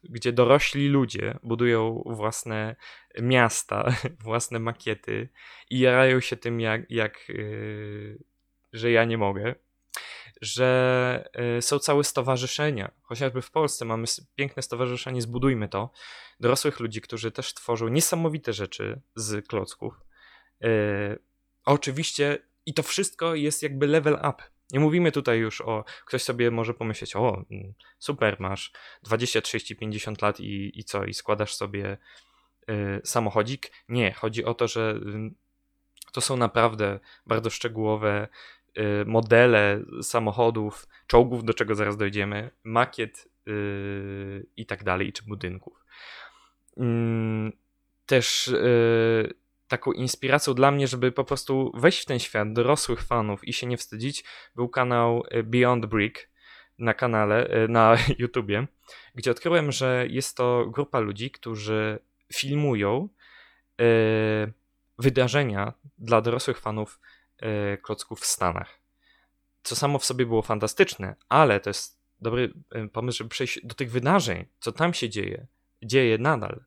gdzie 0.03 0.33
dorośli 0.33 0.89
ludzie 0.89 1.37
budują 1.43 2.03
własne 2.05 2.75
miasta, 3.21 3.93
własne 4.23 4.59
makiety 4.59 5.29
i 5.69 5.79
jarają 5.79 6.19
się 6.19 6.37
tym, 6.37 6.59
jak, 6.59 6.91
jak 6.91 7.31
że 8.73 8.91
ja 8.91 9.05
nie 9.05 9.17
mogę 9.17 9.55
że 10.41 11.29
y, 11.57 11.61
są 11.61 11.79
całe 11.79 12.03
stowarzyszenia. 12.03 12.91
Chociażby 13.01 13.41
w 13.41 13.51
Polsce 13.51 13.85
mamy 13.85 14.07
piękne 14.35 14.63
stowarzyszenie 14.63 15.21
Zbudujmy 15.21 15.69
to. 15.69 15.91
Dorosłych 16.39 16.79
ludzi, 16.79 17.01
którzy 17.01 17.31
też 17.31 17.53
tworzą 17.53 17.87
niesamowite 17.87 18.53
rzeczy 18.53 19.01
z 19.15 19.47
klocków. 19.47 19.93
Y, 20.63 20.67
oczywiście 21.65 22.37
i 22.65 22.73
to 22.73 22.83
wszystko 22.83 23.35
jest 23.35 23.63
jakby 23.63 23.87
level 23.87 24.13
up. 24.13 24.43
Nie 24.71 24.79
mówimy 24.79 25.11
tutaj 25.11 25.39
już 25.39 25.61
o, 25.61 25.83
ktoś 26.05 26.23
sobie 26.23 26.51
może 26.51 26.73
pomyśleć, 26.73 27.15
o 27.15 27.43
mm, 27.51 27.73
super, 27.99 28.39
masz 28.39 28.71
20, 29.03 29.41
30, 29.41 29.75
50 29.75 30.21
lat 30.21 30.39
i, 30.39 30.79
i 30.79 30.83
co, 30.83 31.05
i 31.05 31.13
składasz 31.13 31.55
sobie 31.55 31.97
y, 32.69 33.01
samochodzik. 33.03 33.71
Nie, 33.89 34.11
chodzi 34.11 34.45
o 34.45 34.53
to, 34.53 34.67
że 34.67 34.99
to 36.11 36.21
są 36.21 36.37
naprawdę 36.37 36.99
bardzo 37.25 37.49
szczegółowe 37.49 38.27
Y, 38.27 38.27
modele 39.05 39.81
samochodów, 40.01 40.87
czołgów, 41.07 41.43
do 41.43 41.53
czego 41.53 41.75
zaraz 41.75 41.97
dojdziemy, 41.97 42.49
makiet 42.63 43.27
yy, 43.45 44.45
i 44.57 44.65
tak 44.65 44.83
dalej, 44.83 45.13
czy 45.13 45.23
budynków. 45.23 45.85
Yy, 46.77 46.85
też 48.05 48.47
yy, 48.47 49.33
taką 49.67 49.91
inspiracją 49.91 50.53
dla 50.53 50.71
mnie, 50.71 50.87
żeby 50.87 51.11
po 51.11 51.23
prostu 51.23 51.71
wejść 51.75 52.01
w 52.01 52.05
ten 52.05 52.19
świat 52.19 52.53
dorosłych 52.53 53.01
fanów 53.01 53.47
i 53.47 53.53
się 53.53 53.67
nie 53.67 53.77
wstydzić, 53.77 54.23
był 54.55 54.69
kanał 54.69 55.23
y, 55.33 55.43
Beyond 55.43 55.85
Brick 55.85 56.29
na 56.79 56.93
kanale, 56.93 57.63
y, 57.63 57.67
na 57.67 57.97
YouTubie, 58.19 58.67
gdzie 59.15 59.31
odkryłem, 59.31 59.71
że 59.71 60.05
jest 60.09 60.37
to 60.37 60.65
grupa 60.69 60.99
ludzi, 60.99 61.31
którzy 61.31 61.99
filmują 62.33 63.09
wydarzenia 64.99 65.73
dla 65.97 66.21
dorosłych 66.21 66.59
fanów 66.59 66.99
klocków 67.81 68.19
w 68.19 68.25
Stanach. 68.25 68.79
Co 69.63 69.75
samo 69.75 69.99
w 69.99 70.05
sobie 70.05 70.25
było 70.25 70.41
fantastyczne, 70.41 71.15
ale 71.29 71.59
to 71.59 71.69
jest 71.69 71.99
dobry 72.21 72.53
e, 72.71 72.87
pomysł, 72.87 73.17
żeby 73.17 73.29
przejść 73.29 73.59
do 73.63 73.75
tych 73.75 73.91
wydarzeń, 73.91 74.45
co 74.59 74.71
tam 74.71 74.93
się 74.93 75.09
dzieje, 75.09 75.47
dzieje 75.83 76.17
nadal, 76.17 76.63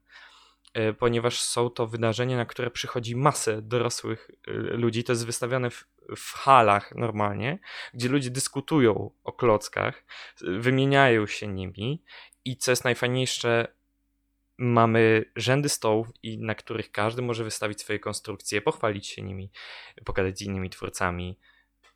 e, 0.74 0.92
ponieważ 0.92 1.40
są 1.40 1.70
to 1.70 1.86
wydarzenia, 1.86 2.36
na 2.36 2.46
które 2.46 2.70
przychodzi 2.70 3.16
masę 3.16 3.62
dorosłych 3.62 4.30
ludzi. 4.70 5.04
To 5.04 5.12
jest 5.12 5.26
wystawiane 5.26 5.70
w, 5.70 5.84
w 6.16 6.32
halach 6.32 6.94
normalnie, 6.94 7.58
gdzie 7.94 8.08
ludzie 8.08 8.30
dyskutują 8.30 9.10
o 9.24 9.32
klockach, 9.32 10.04
wymieniają 10.40 11.26
się 11.26 11.48
nimi 11.48 12.02
i 12.44 12.56
co 12.56 12.72
jest 12.72 12.84
najfajniejsze, 12.84 13.77
mamy 14.58 15.24
rzędy 15.36 15.68
stołów, 15.68 16.08
i 16.22 16.38
na 16.38 16.54
których 16.54 16.92
każdy 16.92 17.22
może 17.22 17.44
wystawić 17.44 17.80
swoje 17.80 17.98
konstrukcje, 17.98 18.62
pochwalić 18.62 19.06
się 19.06 19.22
nimi, 19.22 19.50
pogadać 20.04 20.38
z 20.38 20.42
innymi 20.42 20.70
twórcami, 20.70 21.38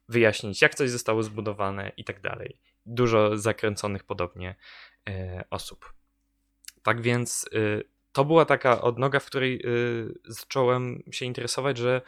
wyjaśnić, 0.09 0.63
jak 0.63 0.75
coś 0.75 0.91
zostało 0.91 1.23
zbudowane 1.23 1.93
i 1.97 2.05
tak 2.05 2.21
dalej. 2.21 2.61
Dużo 2.87 3.39
zakręconych 3.39 4.05
podobnie 4.05 4.55
e, 5.09 5.45
osób. 5.51 5.93
Tak 6.83 7.01
więc 7.01 7.49
e, 7.53 7.59
to 8.13 8.25
była 8.25 8.45
taka 8.45 8.83
odnoga, 8.83 9.21
w 9.21 9.27
której 9.27 9.55
e, 9.55 9.69
zacząłem 10.25 11.03
się 11.11 11.27
interesować, 11.27 11.79
że 11.79 12.03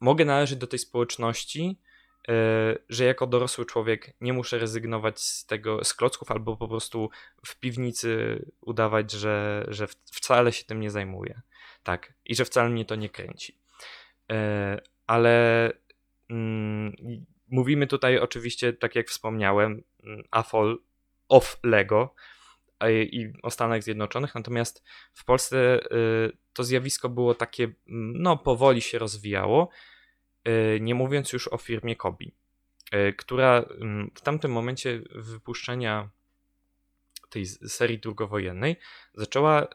mogę 0.00 0.24
należeć 0.24 0.58
do 0.58 0.66
tej 0.66 0.78
społeczności, 0.78 1.80
że 2.88 3.04
jako 3.04 3.26
dorosły 3.26 3.66
człowiek 3.66 4.12
nie 4.20 4.32
muszę 4.32 4.58
rezygnować 4.58 5.20
z 5.20 5.46
tego, 5.46 5.84
z 5.84 5.94
klocków, 5.94 6.30
albo 6.30 6.56
po 6.56 6.68
prostu 6.68 7.10
w 7.46 7.60
piwnicy 7.60 8.44
udawać, 8.60 9.12
że, 9.12 9.64
że 9.68 9.86
wcale 10.04 10.52
się 10.52 10.64
tym 10.64 10.80
nie 10.80 10.90
zajmuję. 10.90 11.40
Tak, 11.82 12.12
i 12.24 12.34
że 12.34 12.44
wcale 12.44 12.70
mnie 12.70 12.84
to 12.84 12.94
nie 12.94 13.08
kręci. 13.08 13.58
E, 14.32 14.80
ale 15.06 15.72
mm, 16.30 16.96
mówimy 17.48 17.86
tutaj 17.86 18.18
oczywiście, 18.18 18.72
tak 18.72 18.94
jak 18.94 19.08
wspomniałem, 19.08 19.82
mm, 20.04 20.22
AFOL 20.30 20.82
of 21.28 21.58
Lego 21.62 22.14
i 22.90 23.32
o 23.42 23.50
Stanach 23.50 23.82
Zjednoczonych, 23.82 24.34
natomiast 24.34 24.84
w 25.14 25.24
Polsce 25.24 25.80
y, 25.84 26.36
to 26.52 26.64
zjawisko 26.64 27.08
było 27.08 27.34
takie, 27.34 27.64
mm, 27.64 28.22
no 28.22 28.36
powoli 28.36 28.80
się 28.80 28.98
rozwijało 28.98 29.68
E, 29.68 29.93
nie 30.80 30.94
mówiąc 30.94 31.32
już 31.32 31.48
o 31.48 31.58
firmie 31.58 31.96
Kobi, 31.96 32.34
e, 32.90 33.12
która 33.12 33.58
mm, 33.58 34.10
w 34.14 34.20
tamtym 34.20 34.52
momencie 34.52 35.00
wypuszczenia 35.14 36.10
tej 37.30 37.46
serii 37.46 37.98
drugowojennej 37.98 38.76
zaczęła 39.14 39.66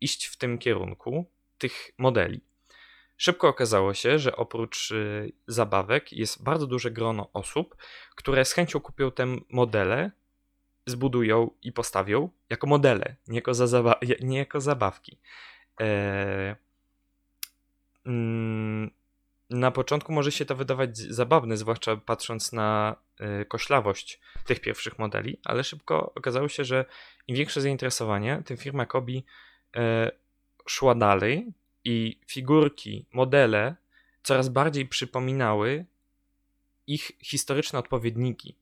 iść 0.00 0.26
w 0.26 0.36
tym 0.36 0.58
kierunku 0.58 1.26
tych 1.58 1.90
modeli. 1.98 2.40
Szybko 3.16 3.48
okazało 3.48 3.94
się, 3.94 4.18
że 4.18 4.36
oprócz 4.36 4.92
e, 4.92 4.94
zabawek 5.46 6.12
jest 6.12 6.42
bardzo 6.42 6.66
duże 6.66 6.90
grono 6.90 7.30
osób, 7.32 7.76
które 8.14 8.44
z 8.44 8.52
chęcią 8.52 8.80
kupią 8.80 9.10
te 9.10 9.26
modele, 9.50 10.10
zbudują 10.86 11.50
i 11.62 11.72
postawią 11.72 12.30
jako 12.50 12.66
modele, 12.66 13.16
nie 13.28 13.36
jako, 13.36 13.54
za 13.54 13.94
nie 14.20 14.38
jako 14.38 14.60
zabawki. 14.60 15.18
Eee, 15.78 16.54
na 19.50 19.70
początku 19.70 20.12
może 20.12 20.32
się 20.32 20.44
to 20.44 20.56
wydawać 20.56 20.98
zabawne, 20.98 21.56
zwłaszcza 21.56 21.96
patrząc 21.96 22.52
na 22.52 22.96
y, 23.40 23.44
koślawość 23.44 24.20
tych 24.46 24.60
pierwszych 24.60 24.98
modeli, 24.98 25.40
ale 25.44 25.64
szybko 25.64 26.12
okazało 26.14 26.48
się, 26.48 26.64
że 26.64 26.84
im 27.26 27.36
większe 27.36 27.60
zainteresowanie, 27.60 28.42
tym 28.44 28.56
firma 28.56 28.86
Kobi 28.86 29.24
y, 29.76 29.80
szła 30.66 30.94
dalej 30.94 31.52
i 31.84 32.20
figurki, 32.26 33.06
modele 33.12 33.76
coraz 34.22 34.48
bardziej 34.48 34.86
przypominały 34.86 35.84
ich 36.86 37.12
historyczne 37.22 37.78
odpowiedniki 37.78 38.56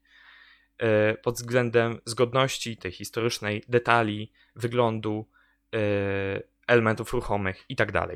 y, 0.82 1.16
pod 1.22 1.34
względem 1.34 2.00
zgodności 2.04 2.76
tej 2.76 2.92
historycznej, 2.92 3.64
detali, 3.68 4.32
wyglądu, 4.56 5.26
elementów 6.66 7.12
ruchomych 7.12 7.64
itd. 7.68 8.06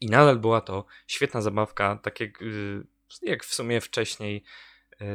I 0.00 0.06
nadal 0.06 0.38
była 0.38 0.60
to 0.60 0.84
świetna 1.06 1.40
zabawka, 1.40 1.98
tak 2.02 2.20
jak, 2.20 2.42
y, 2.42 2.86
jak 3.22 3.44
w 3.44 3.54
sumie 3.54 3.80
wcześniej 3.80 4.44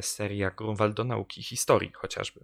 serii 0.02 0.38
jak 0.38 0.56
Grunwald 0.56 0.98
nauki 0.98 1.44
historii 1.44 1.92
chociażby. 1.94 2.40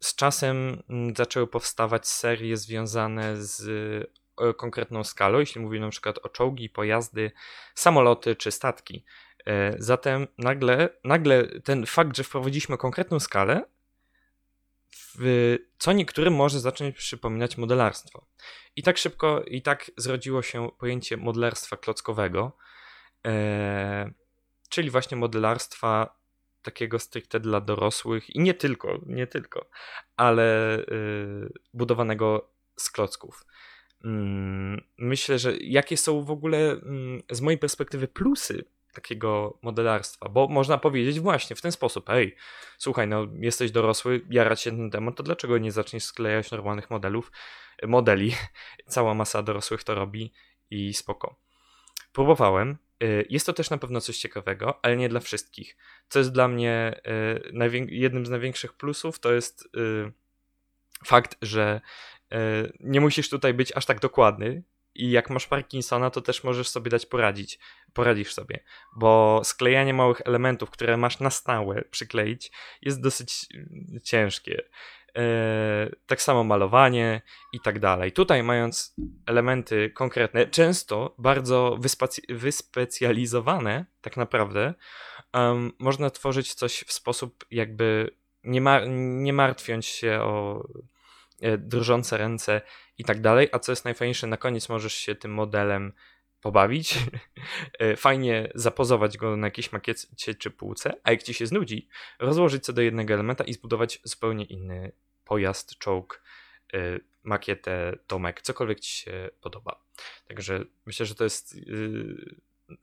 Z 0.00 0.14
czasem 0.14 0.82
mm, 0.88 1.16
zaczęły 1.16 1.46
powstawać 1.46 2.08
serie 2.08 2.56
związane 2.56 3.36
z 3.36 3.64
konkretną 4.56 5.04
skalą, 5.04 5.38
jeśli 5.38 5.60
mówimy 5.60 5.86
na 5.86 5.90
przykład 5.90 6.18
o 6.22 6.28
czołgi, 6.28 6.68
pojazdy, 6.68 7.30
samoloty 7.74 8.36
czy 8.36 8.50
statki. 8.50 9.04
Zatem 9.78 10.26
nagle, 10.38 10.88
nagle 11.04 11.60
ten 11.60 11.86
fakt, 11.86 12.16
że 12.16 12.24
wprowadziliśmy 12.24 12.78
konkretną 12.78 13.20
skalę, 13.20 13.64
w 15.18 15.58
co 15.84 15.92
niektórym 15.92 16.34
może 16.34 16.60
zacząć 16.60 16.96
przypominać 16.96 17.58
modelarstwo. 17.58 18.26
I 18.76 18.82
tak 18.82 18.98
szybko, 18.98 19.42
i 19.42 19.62
tak 19.62 19.90
zrodziło 19.96 20.42
się 20.42 20.68
pojęcie 20.78 21.16
modelarstwa 21.16 21.76
klockowego, 21.76 22.56
e, 23.26 24.10
czyli 24.68 24.90
właśnie 24.90 25.16
modelarstwa 25.16 26.18
takiego 26.62 26.98
stricte 26.98 27.40
dla 27.40 27.60
dorosłych 27.60 28.30
i 28.30 28.40
nie 28.40 28.54
tylko, 28.54 29.00
nie 29.06 29.26
tylko, 29.26 29.70
ale 30.16 30.78
e, 30.78 30.86
budowanego 31.74 32.50
z 32.76 32.90
klocków. 32.90 33.46
Mm, 34.04 34.80
myślę, 34.98 35.38
że 35.38 35.56
jakie 35.56 35.96
są 35.96 36.24
w 36.24 36.30
ogóle 36.30 36.58
mm, 36.58 37.22
z 37.30 37.40
mojej 37.40 37.58
perspektywy 37.58 38.08
plusy 38.08 38.64
takiego 38.94 39.58
modelarstwa, 39.62 40.28
bo 40.28 40.48
można 40.48 40.78
powiedzieć 40.78 41.20
właśnie 41.20 41.56
w 41.56 41.60
ten 41.60 41.72
sposób, 41.72 42.10
ej, 42.10 42.36
słuchaj, 42.78 43.08
no 43.08 43.26
jesteś 43.40 43.70
dorosły, 43.70 44.26
jarać 44.30 44.60
się 44.60 44.70
ten 44.70 44.90
temat, 44.90 45.16
to 45.16 45.22
dlaczego 45.22 45.58
nie 45.58 45.72
zaczniesz 45.72 46.04
sklejać 46.04 46.50
normalnych 46.50 46.90
modelów, 46.90 47.32
modeli, 47.82 48.34
cała 48.88 49.14
masa 49.14 49.42
dorosłych 49.42 49.84
to 49.84 49.94
robi 49.94 50.32
i 50.70 50.94
spoko. 50.94 51.36
Próbowałem, 52.12 52.76
y, 53.02 53.26
jest 53.30 53.46
to 53.46 53.52
też 53.52 53.70
na 53.70 53.78
pewno 53.78 54.00
coś 54.00 54.18
ciekawego, 54.18 54.84
ale 54.84 54.96
nie 54.96 55.08
dla 55.08 55.20
wszystkich. 55.20 55.76
Co 56.08 56.18
jest 56.18 56.32
dla 56.32 56.48
mnie 56.48 57.00
y, 57.72 57.86
jednym 57.88 58.26
z 58.26 58.30
największych 58.30 58.72
plusów, 58.72 59.18
to 59.18 59.32
jest 59.32 59.68
y, 59.76 60.12
fakt, 61.04 61.36
że 61.42 61.80
nie 62.80 63.00
musisz 63.00 63.28
tutaj 63.28 63.54
być 63.54 63.76
aż 63.76 63.86
tak 63.86 64.00
dokładny, 64.00 64.62
i 64.94 65.10
jak 65.10 65.30
masz 65.30 65.46
Parkinsona, 65.46 66.10
to 66.10 66.20
też 66.20 66.44
możesz 66.44 66.68
sobie 66.68 66.90
dać 66.90 67.06
poradzić. 67.06 67.58
Poradzisz 67.92 68.34
sobie, 68.34 68.64
bo 68.96 69.40
sklejanie 69.44 69.94
małych 69.94 70.22
elementów, 70.24 70.70
które 70.70 70.96
masz 70.96 71.20
na 71.20 71.30
stałe 71.30 71.82
przykleić, 71.82 72.52
jest 72.82 73.02
dosyć 73.02 73.46
mm, 73.54 74.00
ciężkie. 74.02 74.62
Eee, 75.14 75.90
tak 76.06 76.22
samo 76.22 76.44
malowanie 76.44 77.22
i 77.52 77.60
tak 77.60 77.78
dalej. 77.78 78.12
Tutaj, 78.12 78.42
mając 78.42 78.94
elementy 79.26 79.90
konkretne, 79.90 80.46
często 80.46 81.14
bardzo 81.18 81.78
wyspecjalizowane, 82.28 83.84
tak 84.00 84.16
naprawdę, 84.16 84.74
um, 85.34 85.72
można 85.78 86.10
tworzyć 86.10 86.54
coś 86.54 86.84
w 86.86 86.92
sposób 86.92 87.44
jakby 87.50 88.10
nie, 88.44 88.60
mar 88.60 88.88
nie 88.88 89.32
martwiąc 89.32 89.86
się 89.86 90.20
o 90.20 90.64
E, 90.64 90.93
drżące 91.58 92.16
ręce 92.18 92.60
i 92.98 93.04
tak 93.04 93.20
dalej. 93.20 93.48
A 93.52 93.58
co 93.58 93.72
jest 93.72 93.84
najfajniejsze, 93.84 94.26
na 94.26 94.36
koniec 94.36 94.68
możesz 94.68 94.94
się 94.94 95.14
tym 95.14 95.34
modelem 95.34 95.92
pobawić, 96.40 96.98
e, 97.78 97.96
fajnie 97.96 98.48
zapozować 98.54 99.16
go 99.18 99.36
na 99.36 99.46
jakiejś 99.46 99.72
makiecie 99.72 100.34
czy 100.38 100.50
półce, 100.50 100.94
a 101.02 101.10
jak 101.10 101.22
ci 101.22 101.34
się 101.34 101.46
znudzi, 101.46 101.88
rozłożyć 102.18 102.64
co 102.64 102.72
do 102.72 102.82
jednego 102.82 103.14
elementa 103.14 103.44
i 103.44 103.52
zbudować 103.52 104.00
zupełnie 104.04 104.44
inny 104.44 104.92
pojazd, 105.24 105.78
czołg, 105.78 106.22
e, 106.74 106.78
makietę, 107.22 107.98
domek, 108.08 108.42
cokolwiek 108.42 108.80
ci 108.80 108.92
się 108.92 109.30
podoba. 109.40 109.84
Także 110.28 110.64
myślę, 110.86 111.06
że 111.06 111.14
to 111.14 111.24
jest 111.24 111.56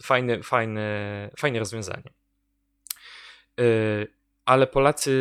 fajne, 0.03 0.43
fajne, 0.43 1.29
fajne 1.37 1.59
rozwiązanie 1.59 2.11
ale 4.45 4.67
Polacy 4.67 5.11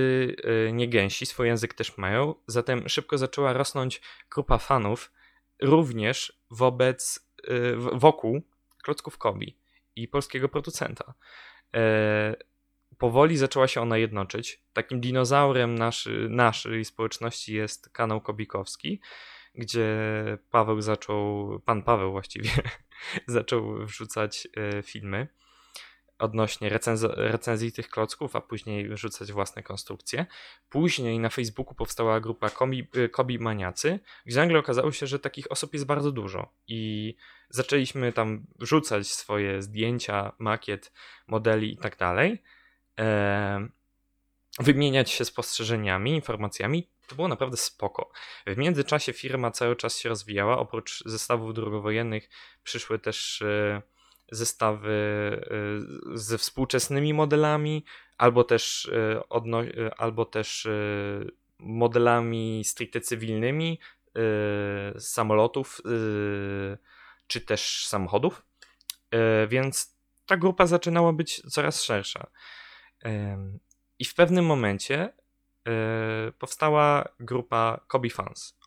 y, 0.69 0.73
nie 0.73 0.89
gęsi, 0.89 1.27
swój 1.27 1.47
język 1.47 1.75
też 1.75 1.99
mają, 1.99 2.35
zatem 2.47 2.89
szybko 2.89 3.19
zaczęła 3.19 3.53
rosnąć 3.53 4.01
grupa 4.31 4.59
fanów 4.59 5.13
również 5.63 6.43
wobec, 6.51 7.31
y, 7.51 7.77
wokół 7.77 8.43
klocków 8.83 9.19
Kobi 9.19 9.57
i 9.97 10.09
polskiego 10.09 10.49
producenta. 10.49 11.15
E, 11.75 12.37
powoli 12.99 13.37
zaczęła 13.37 13.69
się 13.69 13.81
ona 13.81 13.99
jednoczyć. 13.99 14.63
Takim 14.73 15.01
dinozaurem 15.01 15.75
naszy, 15.75 16.27
naszej 16.31 16.85
społeczności 16.85 17.55
jest 17.55 17.91
kanał 17.91 18.21
Kobikowski, 18.21 19.01
gdzie 19.55 19.89
Paweł 20.51 20.81
zaczął, 20.81 21.49
pan 21.61 21.83
Paweł 21.83 22.13
właściwie, 22.13 22.51
zaczął 23.27 23.87
wrzucać 23.87 24.49
e, 24.57 24.83
filmy 24.83 25.29
odnośnie 26.21 26.71
recenz- 26.71 27.15
recenzji 27.17 27.73
tych 27.73 27.89
klocków, 27.89 28.37
a 28.37 28.41
później 28.41 28.97
rzucać 28.97 29.33
własne 29.33 29.63
konstrukcje. 29.63 30.27
Później 30.71 31.19
na 31.19 31.29
Facebooku 31.29 31.75
powstała 31.75 32.21
grupa 32.21 32.51
Kobi, 32.51 32.89
y, 32.97 33.09
Kobi 33.09 33.39
Maniacy, 33.39 34.01
gdzie 34.27 34.37
nagle 34.41 34.59
okazało 34.59 34.93
się, 34.93 35.07
że 35.07 35.19
takich 35.19 35.53
osób 35.53 35.73
jest 35.73 35.87
bardzo 35.87 36.13
dużo 36.13 36.53
i 36.69 37.15
zaczęliśmy 37.49 38.13
tam 38.13 38.47
rzucać 38.61 39.07
swoje 39.07 39.63
zdjęcia, 39.63 40.33
makiet, 40.39 40.93
modeli 41.27 41.73
i 41.73 41.77
tak 41.77 41.97
dalej, 41.97 42.43
wymieniać 44.59 45.11
się 45.11 45.25
spostrzeżeniami, 45.25 46.15
informacjami. 46.15 46.89
To 47.07 47.15
było 47.15 47.29
naprawdę 47.29 47.57
spoko. 47.57 48.11
W 48.47 48.57
międzyczasie 48.57 49.13
firma 49.13 49.51
cały 49.51 49.77
czas 49.77 49.99
się 49.99 50.09
rozwijała. 50.09 50.59
Oprócz 50.59 51.03
zestawów 51.07 51.55
drugowojennych 51.55 52.31
przyszły 52.63 52.99
też 52.99 53.43
e, 53.43 53.83
zestawy 54.31 54.91
y, 56.15 56.19
ze 56.19 56.39
współczesnymi 56.39 57.15
modelami, 57.15 57.85
albo 58.19 58.45
też, 58.45 58.85
y, 58.85 59.21
odno- 59.29 59.63
y, 59.65 59.95
albo 59.95 60.25
też 60.25 60.69
modelami 61.59 62.63
stricte 62.65 63.01
cywilnymi 63.01 63.79
samolotów 64.99 65.81
czy 67.27 67.41
też 67.41 67.87
samochodów. 67.87 68.43
Więc 69.49 69.97
ta 70.27 70.37
grupa 70.37 70.67
zaczynała 70.67 71.13
być 71.13 71.41
coraz 71.41 71.83
szersza. 71.83 72.31
I 73.99 74.05
w 74.05 74.15
pewnym 74.15 74.45
momencie 74.45 75.13
powstała 76.39 77.09
grupa 77.21 77.81
Kobe 77.89 78.11
Fans 78.11 78.59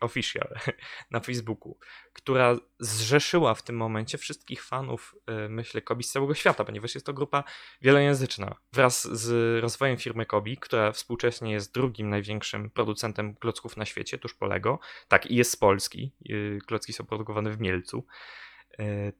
Official 0.00 0.54
na 1.10 1.20
Facebooku, 1.20 1.78
która 2.12 2.56
zrzeszyła 2.78 3.54
w 3.54 3.62
tym 3.62 3.76
momencie 3.76 4.18
wszystkich 4.18 4.64
fanów, 4.64 5.14
e, 5.26 5.48
myślę, 5.48 5.82
Kobe 5.82 6.02
z 6.02 6.10
całego 6.10 6.34
świata, 6.34 6.64
ponieważ 6.64 6.94
jest 6.94 7.06
to 7.06 7.12
grupa 7.12 7.44
wielojęzyczna. 7.82 8.56
Wraz 8.72 9.08
z 9.20 9.60
rozwojem 9.62 9.96
firmy 9.96 10.26
Kobe, 10.26 10.56
która 10.56 10.92
współcześnie 10.92 11.52
jest 11.52 11.74
drugim 11.74 12.08
największym 12.08 12.70
producentem 12.70 13.34
klocków 13.34 13.76
na 13.76 13.84
świecie, 13.84 14.18
tuż 14.18 14.34
po 14.34 14.46
Lego, 14.46 14.78
tak 15.08 15.26
i 15.26 15.36
jest 15.36 15.50
z 15.50 15.56
Polski, 15.56 16.12
e, 16.30 16.60
klocki 16.60 16.92
są 16.92 17.06
produkowane 17.06 17.50
w 17.50 17.60
Mielcu, 17.60 18.06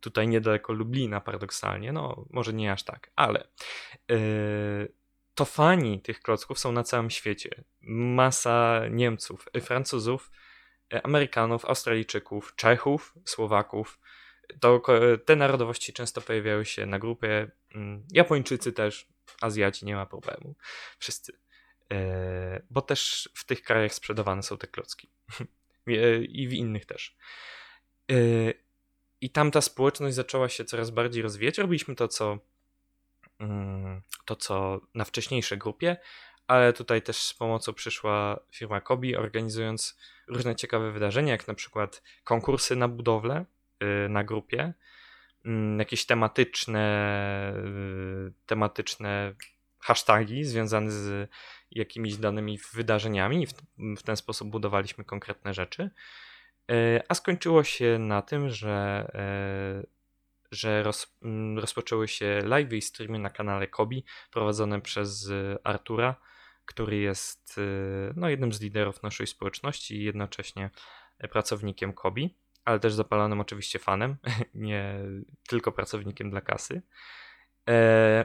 tutaj 0.01 0.29
niedaleko 0.29 0.73
Lublina 0.73 1.21
paradoksalnie, 1.21 1.93
no 1.93 2.25
może 2.31 2.53
nie 2.53 2.73
aż 2.73 2.83
tak, 2.83 3.11
ale 3.17 3.49
to 5.41 5.45
fani 5.45 6.01
tych 6.01 6.21
klocków 6.21 6.59
są 6.59 6.73
na 6.73 6.85
całym 6.85 7.11
świecie. 7.11 7.65
Masa 7.81 8.83
Niemców, 8.91 9.49
y, 9.57 9.61
Francuzów, 9.61 10.31
y, 10.95 11.03
Amerykanów, 11.03 11.65
Australijczyków, 11.65 12.57
Czechów, 12.57 13.15
Słowaków. 13.25 14.01
To, 14.61 14.83
te 15.25 15.37
narodowości 15.37 15.93
często 15.93 16.21
pojawiały 16.21 16.65
się 16.65 16.87
na 16.87 16.99
grupie. 16.99 17.51
Mm, 17.75 18.07
Japończycy 18.13 18.73
też, 18.73 19.09
Azjaci, 19.41 19.87
nie 19.87 19.95
ma 19.95 20.07
problemu. 20.07 20.55
Wszyscy. 20.99 21.33
E, 21.93 22.63
bo 22.71 22.83
też 22.83 23.29
w 23.35 23.45
tych 23.45 23.63
krajach 23.63 23.95
sprzedawane 23.95 24.43
są 24.43 24.59
te 24.59 24.67
klocki. 24.67 25.11
I 26.29 26.49
w 26.49 26.53
innych 26.53 26.87
też. 26.87 27.17
E, 28.11 28.15
I 29.21 29.31
tam 29.31 29.51
ta 29.51 29.61
społeczność 29.61 30.15
zaczęła 30.15 30.49
się 30.49 30.65
coraz 30.65 30.91
bardziej 30.91 31.23
rozwijać. 31.23 31.59
Robiliśmy 31.59 31.95
to, 31.95 32.09
co 32.09 32.39
to, 34.25 34.37
co 34.37 34.81
na 34.95 35.05
wcześniejszej 35.05 35.59
grupie, 35.59 35.97
ale 36.47 36.73
tutaj 36.73 37.03
też 37.03 37.17
z 37.17 37.35
pomocą 37.35 37.73
przyszła 37.73 38.41
firma 38.53 38.81
Kobi, 38.81 39.17
organizując 39.17 39.99
różne 40.29 40.57
ciekawe 40.57 40.93
wydarzenia, 40.93 41.33
jak 41.33 41.49
na 41.49 41.55
przykład 41.55 42.03
konkursy 42.25 42.77
na 42.77 42.89
budowlę 42.89 43.45
y, 43.83 44.09
na 44.09 44.25
grupie, 44.25 44.73
mm, 45.45 45.79
jakieś 45.79 46.07
tematyczne, 46.07 47.55
y, 48.29 48.33
tematyczne 48.47 49.35
hasztagi 49.79 50.45
związane 50.45 50.91
z 50.91 51.31
jakimiś 51.71 52.17
danymi 52.17 52.59
wydarzeniami. 52.73 53.47
W, 53.47 53.53
w 53.97 54.03
ten 54.03 54.17
sposób 54.17 54.49
budowaliśmy 54.49 55.05
konkretne 55.05 55.55
rzeczy. 55.55 55.91
Y, 56.71 57.01
a 57.09 57.15
skończyło 57.15 57.65
się 57.65 57.99
na 57.99 58.23
tym, 58.23 58.49
że 58.49 59.07
że 60.51 60.83
roz, 60.83 61.17
mm, 61.23 61.59
rozpoczęły 61.59 62.09
się 62.09 62.43
live 62.45 62.73
i 62.73 62.83
streamy 62.83 63.19
na 63.19 63.31
kanale 63.31 63.67
Kobi 63.67 64.05
prowadzone 64.31 64.81
przez 64.81 65.27
y, 65.27 65.59
Artura, 65.65 66.17
który 66.65 66.97
jest 66.97 67.59
y, 67.59 68.13
no, 68.17 68.29
jednym 68.29 68.53
z 68.53 68.61
liderów 68.61 69.03
naszej 69.03 69.27
społeczności 69.27 69.97
i 69.97 70.05
jednocześnie 70.05 70.71
pracownikiem 71.31 71.93
Kobi, 71.93 72.35
ale 72.65 72.81
też 72.81 72.93
zapalonym 72.95 73.41
oczywiście 73.41 73.79
fanem, 73.79 74.17
nie 74.55 74.95
tylko 75.49 75.73
pracownikiem 75.73 76.31
dla 76.31 76.41
kasy. 76.41 76.83
E, 77.69 78.25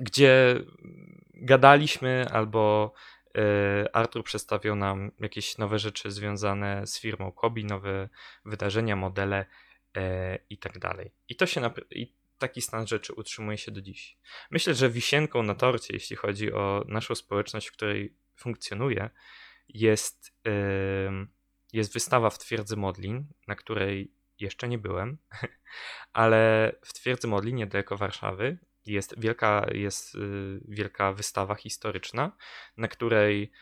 gdzie 0.00 0.60
gadaliśmy 1.34 2.26
albo 2.32 2.92
e, 3.38 3.96
Artur 3.96 4.24
przedstawiał 4.24 4.76
nam 4.76 5.10
jakieś 5.20 5.58
nowe 5.58 5.78
rzeczy 5.78 6.10
związane 6.10 6.86
z 6.86 7.00
firmą 7.00 7.32
Kobi, 7.32 7.64
nowe 7.64 8.08
wydarzenia, 8.44 8.96
modele 8.96 9.36
e, 9.36 9.46
i 10.50 10.58
tak 10.58 10.78
dalej. 10.78 11.12
I 11.28 11.36
to 11.36 11.46
się 11.46 11.70
i 11.90 12.14
taki 12.38 12.62
stan 12.62 12.86
rzeczy 12.86 13.14
utrzymuje 13.14 13.58
się 13.58 13.70
do 13.70 13.82
dziś. 13.82 14.18
Myślę, 14.50 14.74
że 14.74 14.90
wisienką 14.90 15.42
na 15.42 15.54
torcie, 15.54 15.94
jeśli 15.94 16.16
chodzi 16.16 16.52
o 16.52 16.84
naszą 16.88 17.14
społeczność, 17.14 17.68
w 17.68 17.72
której 17.72 18.16
funkcjonuje, 18.36 19.10
jest, 19.68 20.34
jest 21.72 21.92
wystawa 21.94 22.30
w 22.30 22.38
Twierdzy 22.38 22.76
Modlin, 22.76 23.26
na 23.46 23.54
której 23.54 24.12
jeszcze 24.40 24.68
nie 24.68 24.78
byłem, 24.78 25.18
ale 26.12 26.72
w 26.84 26.92
Twierdzy 26.92 27.28
Modlin, 27.28 27.56
niedaleko 27.56 27.96
Warszawy, 27.96 28.58
jest 28.86 29.20
wielka, 29.20 29.66
jest 29.72 30.14
y, 30.14 30.60
wielka 30.68 31.12
wystawa 31.12 31.54
historyczna, 31.54 32.32
na 32.76 32.88
której 32.88 33.52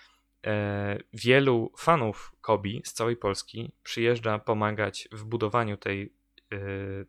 e, 0.46 0.98
wielu 1.12 1.72
fanów 1.78 2.32
Kobi 2.40 2.82
z 2.84 2.92
całej 2.92 3.16
Polski 3.16 3.72
przyjeżdża 3.82 4.38
pomagać 4.38 5.08
w 5.12 5.24
budowaniu 5.24 5.76
tej, 5.76 6.12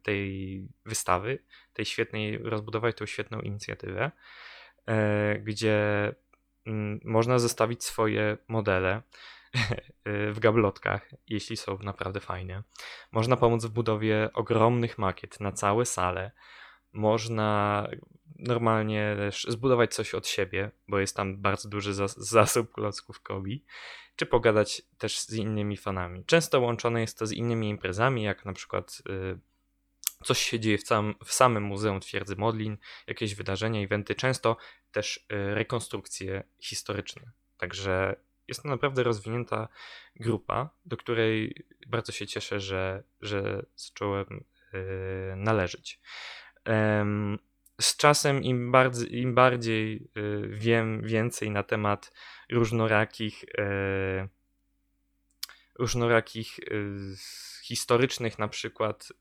tej 0.04 0.67
wystawy, 0.86 1.39
tej 1.73 1.86
świetnej, 1.86 2.38
rozbudować 2.38 2.97
tą 2.97 3.06
świetną 3.06 3.39
inicjatywę, 3.39 4.12
e, 4.86 5.39
gdzie 5.39 6.12
mm, 6.65 6.99
można 7.04 7.39
zostawić 7.39 7.84
swoje 7.84 8.38
modele 8.47 9.01
w 10.34 10.39
gablotkach, 10.39 11.10
jeśli 11.27 11.58
są 11.58 11.77
naprawdę 11.77 12.19
fajne. 12.19 12.63
Można 13.12 13.38
pomóc 13.38 13.65
w 13.65 13.69
budowie 13.69 14.30
ogromnych 14.34 14.97
makiet 14.97 15.39
na 15.39 15.51
całe 15.51 15.86
sale, 15.86 16.32
można 16.93 17.88
normalnie 18.41 19.15
też 19.17 19.45
zbudować 19.49 19.93
coś 19.93 20.13
od 20.13 20.27
siebie, 20.27 20.71
bo 20.88 20.99
jest 20.99 21.15
tam 21.15 21.38
bardzo 21.38 21.69
duży 21.69 21.93
zas 21.93 22.17
zasób 22.17 22.71
klocków 22.71 23.21
Kobi, 23.21 23.65
czy 24.15 24.25
pogadać 24.25 24.82
też 24.97 25.19
z 25.19 25.34
innymi 25.34 25.77
fanami. 25.77 26.25
Często 26.25 26.60
łączone 26.60 27.01
jest 27.01 27.19
to 27.19 27.27
z 27.27 27.32
innymi 27.32 27.69
imprezami, 27.69 28.23
jak 28.23 28.45
na 28.45 28.54
przykład 28.54 29.01
y, 29.10 29.39
coś 30.23 30.39
się 30.39 30.60
dzieje 30.60 30.77
w, 30.77 30.84
całym, 30.84 31.15
w 31.25 31.34
samym 31.34 31.63
Muzeum 31.63 31.99
Twierdzy 31.99 32.36
Modlin, 32.36 32.77
jakieś 33.08 33.36
wydarzenia, 33.36 33.84
eventy, 33.84 34.15
często 34.15 34.58
też 34.91 35.17
y, 35.17 35.56
rekonstrukcje 35.56 36.43
historyczne. 36.60 37.32
Także 37.58 38.15
jest 38.47 38.63
to 38.63 38.69
naprawdę 38.69 39.04
rozwinięta 39.04 39.67
grupa, 40.15 40.69
do 40.86 40.97
której 40.97 41.65
bardzo 41.88 42.12
się 42.12 42.27
cieszę, 42.27 42.60
że, 42.60 43.04
że 43.21 43.65
zacząłem 43.75 44.43
y, 44.73 45.36
należeć 45.36 45.99
z 47.82 47.98
czasem 47.98 48.44
im, 48.44 48.72
bardziej, 48.72 49.22
im 49.22 49.36
bardziej 49.36 50.08
y, 50.17 50.48
wiem 50.48 51.02
więcej 51.02 51.52
na 51.52 51.63
temat 51.63 52.13
różnorakich 52.50 53.46
e, 53.58 54.28
różnorakich 55.80 56.60
y, 56.60 57.15
historycznych 57.63 58.39
na 58.39 58.48
przykład 58.48 59.13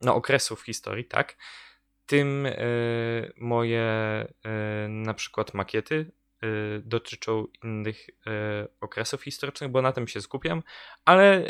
no, 0.00 0.14
okresów 0.14 0.62
historii, 0.62 1.04
tak, 1.04 1.36
tym 2.06 2.46
e, 2.46 2.54
moje 3.36 3.82
e, 3.82 4.88
na 4.88 5.14
przykład 5.14 5.54
makiety 5.54 6.12
dotyczą 6.82 7.46
innych 7.64 8.06
okresów 8.80 9.22
historycznych, 9.22 9.70
bo 9.70 9.82
na 9.82 9.92
tym 9.92 10.08
się 10.08 10.20
skupiam, 10.20 10.62
ale 11.04 11.44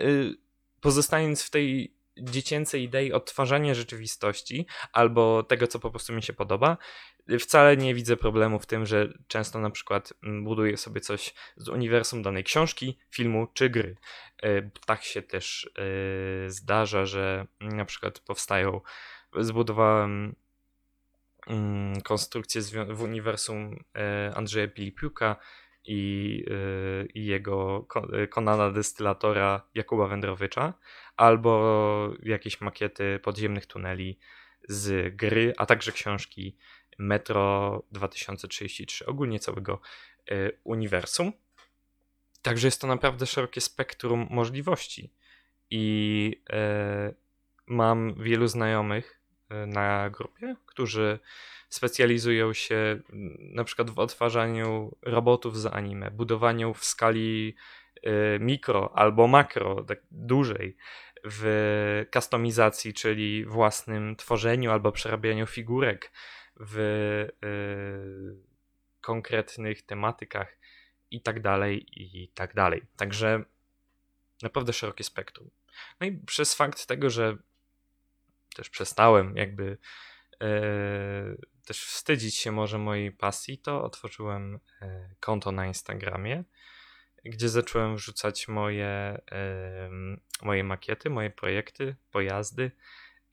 pozostając 0.80 1.42
w 1.42 1.50
tej 1.50 1.94
dziecięcej 2.18 2.82
idei 2.82 3.12
odtwarzania 3.12 3.74
rzeczywistości 3.74 4.66
albo 4.92 5.42
tego, 5.42 5.66
co 5.66 5.78
po 5.78 5.90
prostu 5.90 6.12
mi 6.12 6.22
się 6.22 6.32
podoba, 6.32 6.76
wcale 7.40 7.76
nie 7.76 7.94
widzę 7.94 8.16
problemu 8.16 8.58
w 8.58 8.66
tym, 8.66 8.86
że 8.86 9.12
często 9.28 9.58
na 9.58 9.70
przykład 9.70 10.12
mm, 10.22 10.44
buduję 10.44 10.76
sobie 10.76 11.00
coś 11.00 11.34
z 11.56 11.68
uniwersum 11.68 12.22
danej 12.22 12.44
książki, 12.44 12.98
filmu 13.10 13.46
czy 13.54 13.70
gry. 13.70 13.96
E, 14.42 14.70
tak 14.86 15.02
się 15.02 15.22
też 15.22 15.70
e, 16.46 16.50
zdarza, 16.50 17.06
że 17.06 17.46
na 17.60 17.84
przykład 17.84 18.20
powstają, 18.20 18.80
zbudowałem 19.40 20.36
mm, 21.46 22.00
konstrukcję 22.00 22.62
w 22.88 23.02
uniwersum 23.02 23.84
e, 23.96 24.32
Andrzeja 24.34 24.68
Pilipiuka, 24.68 25.36
i, 25.86 26.44
i 27.14 27.26
jego 27.26 27.86
Konana 28.30 28.70
Destylatora 28.70 29.68
Jakuba 29.74 30.08
Wędrowycza, 30.08 30.74
albo 31.16 32.14
jakieś 32.22 32.60
makiety 32.60 33.20
podziemnych 33.22 33.66
tuneli 33.66 34.18
z 34.68 35.16
gry, 35.16 35.54
a 35.56 35.66
także 35.66 35.92
książki 35.92 36.56
Metro 36.98 37.82
2033, 37.92 39.06
ogólnie 39.06 39.38
całego 39.38 39.80
y, 40.30 40.58
uniwersum. 40.64 41.32
Także 42.42 42.66
jest 42.66 42.80
to 42.80 42.86
naprawdę 42.86 43.26
szerokie 43.26 43.60
spektrum 43.60 44.26
możliwości 44.30 45.12
i 45.70 46.42
y, 47.10 47.14
mam 47.66 48.14
wielu 48.22 48.48
znajomych 48.48 49.20
y, 49.20 49.25
na 49.50 50.10
grupie, 50.10 50.56
którzy 50.66 51.18
specjalizują 51.68 52.52
się 52.52 53.00
na 53.38 53.64
przykład 53.64 53.90
w 53.90 53.98
odtwarzaniu 53.98 54.96
robotów 55.02 55.58
z 55.58 55.66
anime, 55.66 56.10
budowaniu 56.10 56.74
w 56.74 56.84
skali 56.84 57.54
mikro 58.40 58.92
albo 58.94 59.26
makro, 59.28 59.84
tak 59.84 59.98
dłużej, 60.10 60.76
w 61.24 62.06
kustomizacji, 62.12 62.94
czyli 62.94 63.44
własnym 63.44 64.16
tworzeniu 64.16 64.70
albo 64.70 64.92
przerabianiu 64.92 65.46
figurek 65.46 66.12
w 66.56 66.78
y, 67.44 68.56
konkretnych 69.00 69.82
tematykach 69.82 70.58
i 71.10 71.20
tak 71.20 71.40
dalej, 71.40 71.86
i 71.92 72.28
tak 72.28 72.54
dalej. 72.54 72.82
Także 72.96 73.44
naprawdę 74.42 74.72
szerokie 74.72 75.04
spektrum. 75.04 75.50
No 76.00 76.06
i 76.06 76.12
przez 76.12 76.54
fakt 76.54 76.86
tego, 76.86 77.10
że 77.10 77.36
też 78.56 78.70
przestałem 78.70 79.36
jakby 79.36 79.78
y, 80.34 80.46
też 81.66 81.84
wstydzić 81.84 82.34
się 82.34 82.52
może 82.52 82.78
mojej 82.78 83.12
pasji, 83.12 83.58
to 83.58 83.84
otworzyłem 83.84 84.54
y, 84.54 84.58
konto 85.20 85.52
na 85.52 85.66
Instagramie 85.66 86.44
gdzie 87.28 87.48
zacząłem 87.48 87.96
wrzucać 87.96 88.48
moje, 88.48 89.20
moje 90.42 90.64
makiety, 90.64 91.10
moje 91.10 91.30
projekty, 91.30 91.96
pojazdy. 92.10 92.70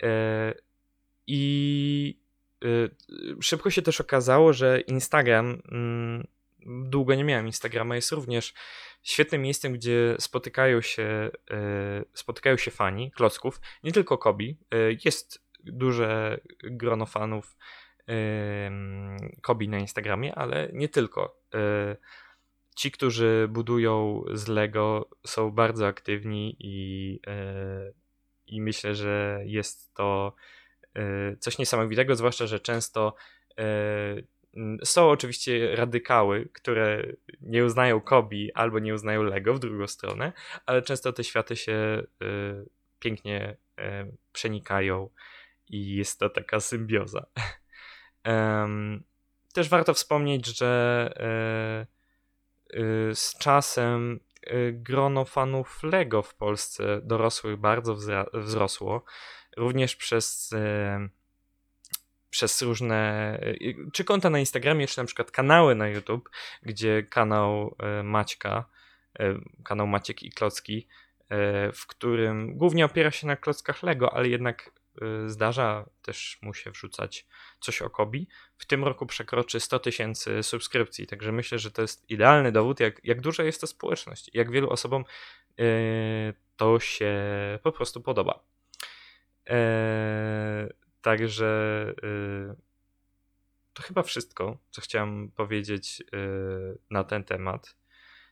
E, 0.04 0.54
I 1.28 2.20
e, 2.64 2.68
szybko 3.42 3.70
się 3.70 3.82
też 3.82 4.02
okazało, 4.02 4.54
że 4.54 4.82
Instagram, 4.82 5.62
mm, 5.72 6.28
długo 6.66 7.16
nie 7.16 7.24
miałem 7.24 7.46
Instagrama, 7.46 7.96
jest 7.96 8.12
również 8.12 8.54
świetnym 9.04 9.42
miejscem, 9.42 9.74
gdzie 9.74 10.16
spotykają 10.20 10.82
się, 10.82 11.32
e, 11.52 12.04
spotykają 12.14 12.58
się 12.58 12.72
fani 12.72 13.12
klocków, 13.12 13.62
nie 13.84 13.92
tylko 13.92 14.18
Kobi. 14.18 14.58
Jest 15.06 15.44
duże 15.64 16.40
grono 16.64 17.06
fanów 17.06 17.58
Kobi 19.42 19.70
na 19.70 19.80
Instagramie, 19.80 20.36
ale 20.36 20.70
nie 20.74 20.90
tylko 20.90 21.42
ci, 22.76 22.92
którzy 22.92 23.48
budują 23.50 24.24
z 24.34 24.48
Lego, 24.48 25.10
są 25.28 25.52
bardzo 25.52 25.88
aktywni 25.88 26.56
i, 26.60 27.20
i 28.48 28.62
myślę, 28.62 28.96
że 28.96 29.42
jest 29.46 29.94
to 29.94 30.36
coś 31.40 31.58
niesamowitego, 31.58 32.16
zwłaszcza, 32.16 32.48
że 32.48 32.60
często 32.60 33.16
są 34.84 35.10
oczywiście 35.10 35.76
radykały, 35.76 36.50
które 36.54 37.04
nie 37.42 37.66
uznają 37.66 38.02
Kobi 38.02 38.54
albo 38.54 38.80
nie 38.80 38.94
uznają 38.94 39.24
Lego 39.24 39.54
w 39.54 39.60
drugą 39.60 39.88
stronę, 39.88 40.34
ale 40.66 40.82
często 40.82 41.14
te 41.14 41.24
światy 41.24 41.56
się 41.56 42.04
pięknie 43.00 43.58
przenikają 44.34 45.10
i 45.68 45.96
jest 45.96 46.20
to 46.20 46.30
taka 46.30 46.60
symbioza. 46.60 47.26
Też 49.54 49.70
warto 49.70 49.94
wspomnieć, 49.94 50.58
że 50.58 51.10
Y, 52.74 53.16
z 53.16 53.38
czasem 53.38 54.20
y, 54.48 54.74
grono 54.74 55.26
fanów 55.26 55.84
Lego 55.84 56.22
w 56.22 56.36
Polsce 56.36 57.02
dorosłych 57.04 57.58
bardzo 57.58 57.98
wzrosło, 58.34 59.04
również 59.58 59.96
przez, 59.96 60.52
y, 60.52 61.10
przez 62.34 62.62
różne, 62.62 63.40
czy 63.94 64.04
konta 64.04 64.30
na 64.30 64.40
Instagramie, 64.40 64.88
czy 64.88 64.98
na 64.98 65.06
przykład 65.06 65.32
kanały 65.32 65.76
na 65.76 65.88
YouTube, 65.88 66.30
gdzie 66.64 67.04
kanał 67.04 67.76
Maćka, 68.04 68.66
kanał 69.64 69.88
Maciek 69.88 70.24
i 70.24 70.32
Klocki, 70.32 70.88
w 71.74 71.88
którym 71.88 72.58
głównie 72.58 72.86
opiera 72.86 73.12
się 73.12 73.28
na 73.28 73.36
klockach 73.36 73.84
Lego, 73.84 74.14
ale 74.14 74.30
jednak 74.30 74.72
Y, 75.02 75.30
zdarza 75.30 75.86
też 76.02 76.40
mu 76.42 76.54
się 76.54 76.72
wrzucać 76.72 77.26
coś 77.60 77.82
o 77.82 77.90
Kobi. 77.90 78.28
W 78.58 78.66
tym 78.66 78.84
roku 78.84 79.06
przekroczy 79.06 79.60
100 79.60 79.80
tysięcy 79.80 80.44
subskrypcji, 80.44 81.08
także 81.08 81.32
myślę, 81.32 81.60
że 81.60 81.72
to 81.72 81.82
jest 81.82 82.10
idealny 82.10 82.52
dowód, 82.52 82.80
jak, 82.80 83.02
jak 83.04 83.22
duża 83.22 83.44
jest 83.44 83.62
to 83.62 83.68
społeczność, 83.68 84.30
jak 84.34 84.52
wielu 84.52 84.70
osobom 84.70 85.06
to 86.58 86.80
się 86.80 87.14
po 87.64 87.72
prostu 87.72 88.02
podoba. 88.02 88.44
Yy, 89.50 89.54
także 91.04 91.86
yy, 92.04 92.56
to 93.74 93.84
chyba 93.84 94.04
wszystko, 94.04 94.58
co 94.72 94.82
chciałem 94.82 95.32
powiedzieć 95.32 96.02
y, 96.02 96.78
na 96.90 97.04
ten 97.04 97.24
temat. 97.24 97.76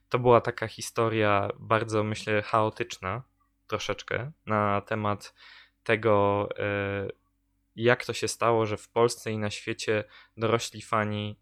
To 0.10 0.20
była 0.20 0.42
taka 0.42 0.68
historia 0.68 1.50
bardzo, 1.60 2.04
myślę, 2.04 2.42
chaotyczna 2.42 3.24
troszeczkę 3.68 4.32
na 4.46 4.82
temat 4.82 5.34
tego, 5.84 6.50
y, 7.08 7.12
jak 7.76 8.06
to 8.06 8.14
się 8.14 8.28
stało, 8.28 8.66
że 8.66 8.78
w 8.78 8.90
Polsce 8.90 9.32
i 9.32 9.38
na 9.38 9.50
świecie 9.50 10.04
dorośli 10.38 10.82
fani 10.82 11.40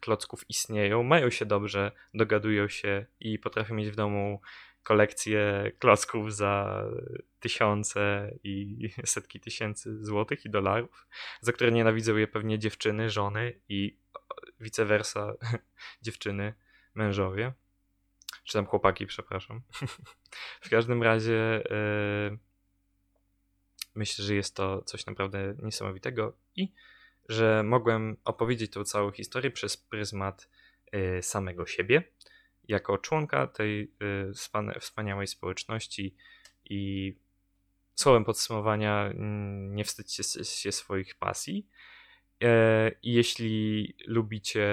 klocków 0.00 0.50
istnieją, 0.50 1.02
mają 1.02 1.30
się 1.30 1.46
dobrze, 1.46 1.92
dogadują 2.14 2.68
się 2.68 3.06
i 3.20 3.38
potrafią 3.38 3.74
mieć 3.74 3.90
w 3.90 3.96
domu 3.96 4.40
kolekcję 4.86 5.72
klocków 5.78 6.34
za 6.34 6.82
tysiące 7.40 8.30
i 8.44 8.88
setki 9.14 9.40
tysięcy 9.40 10.04
złotych 10.04 10.44
i 10.44 10.50
dolarów, 10.50 11.06
za 11.40 11.52
które 11.52 11.72
nienawidzą 11.72 12.16
je 12.16 12.28
pewnie 12.28 12.58
dziewczyny, 12.58 13.10
żony 13.10 13.60
i 13.68 13.98
vice 14.60 14.84
versa 14.84 15.32
dziewczyny, 16.02 16.54
mężowie. 16.94 17.52
Czy 18.44 18.52
tam 18.52 18.66
chłopaki, 18.66 19.06
przepraszam. 19.06 19.62
w 20.66 20.70
każdym 20.70 21.02
razie 21.02 21.62
yy, 22.30 22.38
myślę, 23.94 24.24
że 24.24 24.34
jest 24.34 24.56
to 24.56 24.82
coś 24.82 25.06
naprawdę 25.06 25.54
niesamowitego 25.62 26.36
i 26.56 26.72
że 27.28 27.62
mogłem 27.62 28.16
opowiedzieć 28.24 28.72
tą 28.72 28.84
całą 28.84 29.12
historię 29.12 29.50
przez 29.50 29.76
pryzmat 29.76 30.48
yy, 30.92 31.22
samego 31.22 31.66
siebie 31.66 32.02
jako 32.68 32.98
członka 32.98 33.46
tej 33.46 33.92
y, 34.72 34.80
wspaniałej 34.80 35.26
społeczności 35.26 36.16
i 36.64 37.14
słowem 37.94 38.24
podsumowania 38.24 39.06
mm, 39.06 39.74
nie 39.74 39.84
wstydźcie 39.84 40.44
się 40.44 40.72
swoich 40.72 41.14
pasji. 41.14 41.66
E, 42.44 42.90
I 43.02 43.12
jeśli 43.12 43.94
lubicie 44.06 44.66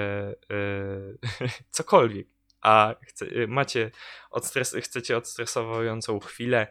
e, 0.50 1.48
cokolwiek, 1.70 2.26
a 2.60 2.94
chce, 3.02 3.26
y, 3.26 3.48
macie 3.48 3.90
odstres, 4.30 4.76
chcecie 4.82 5.16
odstresowującą 5.16 6.20
chwilę, 6.20 6.66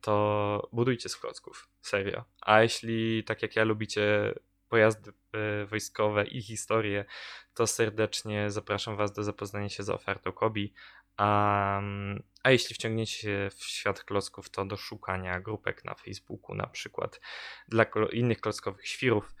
to 0.00 0.68
budujcie 0.72 1.08
z 1.08 1.16
klocków. 1.16 1.68
Serio. 1.80 2.24
A 2.40 2.62
jeśli 2.62 3.24
tak 3.24 3.42
jak 3.42 3.56
ja 3.56 3.64
lubicie 3.64 4.34
pojazdy 4.68 5.12
e, 5.32 5.66
wojskowe 5.66 6.26
i 6.26 6.42
historie, 6.42 7.04
to 7.54 7.66
serdecznie 7.66 8.50
zapraszam 8.50 8.96
Was 8.96 9.12
do 9.12 9.24
zapoznania 9.24 9.68
się 9.68 9.82
z 9.82 9.90
ofertą 9.90 10.32
Kobi. 10.32 10.74
A, 11.16 11.80
a 12.42 12.50
jeśli 12.50 12.74
wciągniecie 12.74 13.12
się 13.12 13.50
w 13.56 13.64
świat 13.64 14.04
klocków, 14.04 14.50
to 14.50 14.64
do 14.64 14.76
szukania 14.76 15.40
grupek 15.40 15.84
na 15.84 15.94
Facebooku, 15.94 16.54
na 16.54 16.66
przykład 16.66 17.20
dla 17.68 17.86
innych 18.12 18.40
klockowych 18.40 18.88
świrów, 18.88 19.34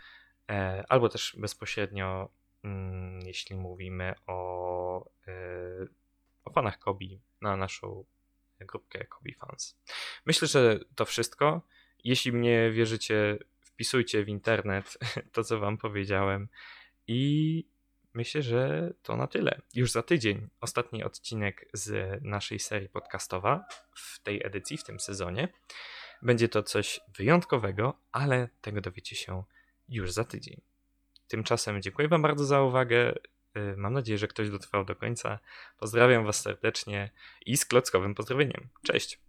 e, 0.50 0.84
albo 0.88 1.08
też 1.08 1.36
bezpośrednio, 1.38 2.28
mm, 2.64 3.20
jeśli 3.26 3.56
mówimy 3.56 4.14
o, 4.26 5.10
e, 5.26 5.32
o 6.44 6.50
fanach 6.50 6.78
Kobi, 6.78 7.20
na 7.40 7.56
naszą 7.56 8.04
grupkę 8.60 9.04
Kobi 9.04 9.34
Fans. 9.34 9.78
Myślę, 10.26 10.48
że 10.48 10.80
to 10.94 11.04
wszystko. 11.04 11.62
Jeśli 12.04 12.32
mnie 12.32 12.70
wierzycie, 12.70 13.38
wpisujcie 13.76 14.24
w 14.24 14.28
internet 14.28 14.98
to, 15.32 15.44
co 15.44 15.58
Wam 15.58 15.78
powiedziałem. 15.78 16.48
I 17.06 17.64
myślę, 18.14 18.42
że 18.42 18.92
to 19.02 19.16
na 19.16 19.26
tyle. 19.26 19.60
Już 19.74 19.90
za 19.90 20.02
tydzień 20.02 20.48
ostatni 20.60 21.04
odcinek 21.04 21.68
z 21.72 22.18
naszej 22.24 22.58
serii 22.58 22.88
podcastowa 22.88 23.64
w 23.94 24.22
tej 24.22 24.46
edycji, 24.46 24.76
w 24.76 24.84
tym 24.84 25.00
sezonie. 25.00 25.48
Będzie 26.22 26.48
to 26.48 26.62
coś 26.62 27.00
wyjątkowego, 27.18 27.98
ale 28.12 28.48
tego 28.60 28.80
dowiecie 28.80 29.16
się 29.16 29.44
już 29.88 30.12
za 30.12 30.24
tydzień. 30.24 30.60
Tymczasem 31.28 31.82
dziękuję 31.82 32.08
Wam 32.08 32.22
bardzo 32.22 32.44
za 32.44 32.62
uwagę. 32.62 33.14
Y, 33.56 33.76
mam 33.76 33.92
nadzieję, 33.92 34.18
że 34.18 34.28
ktoś 34.28 34.50
dotrwał 34.50 34.84
do 34.84 34.96
końca. 34.96 35.38
Pozdrawiam 35.78 36.24
Was 36.24 36.40
serdecznie 36.40 37.10
i 37.46 37.56
z 37.56 37.64
klockowym 37.64 38.14
pozdrowieniem. 38.14 38.68
Cześć! 38.82 39.25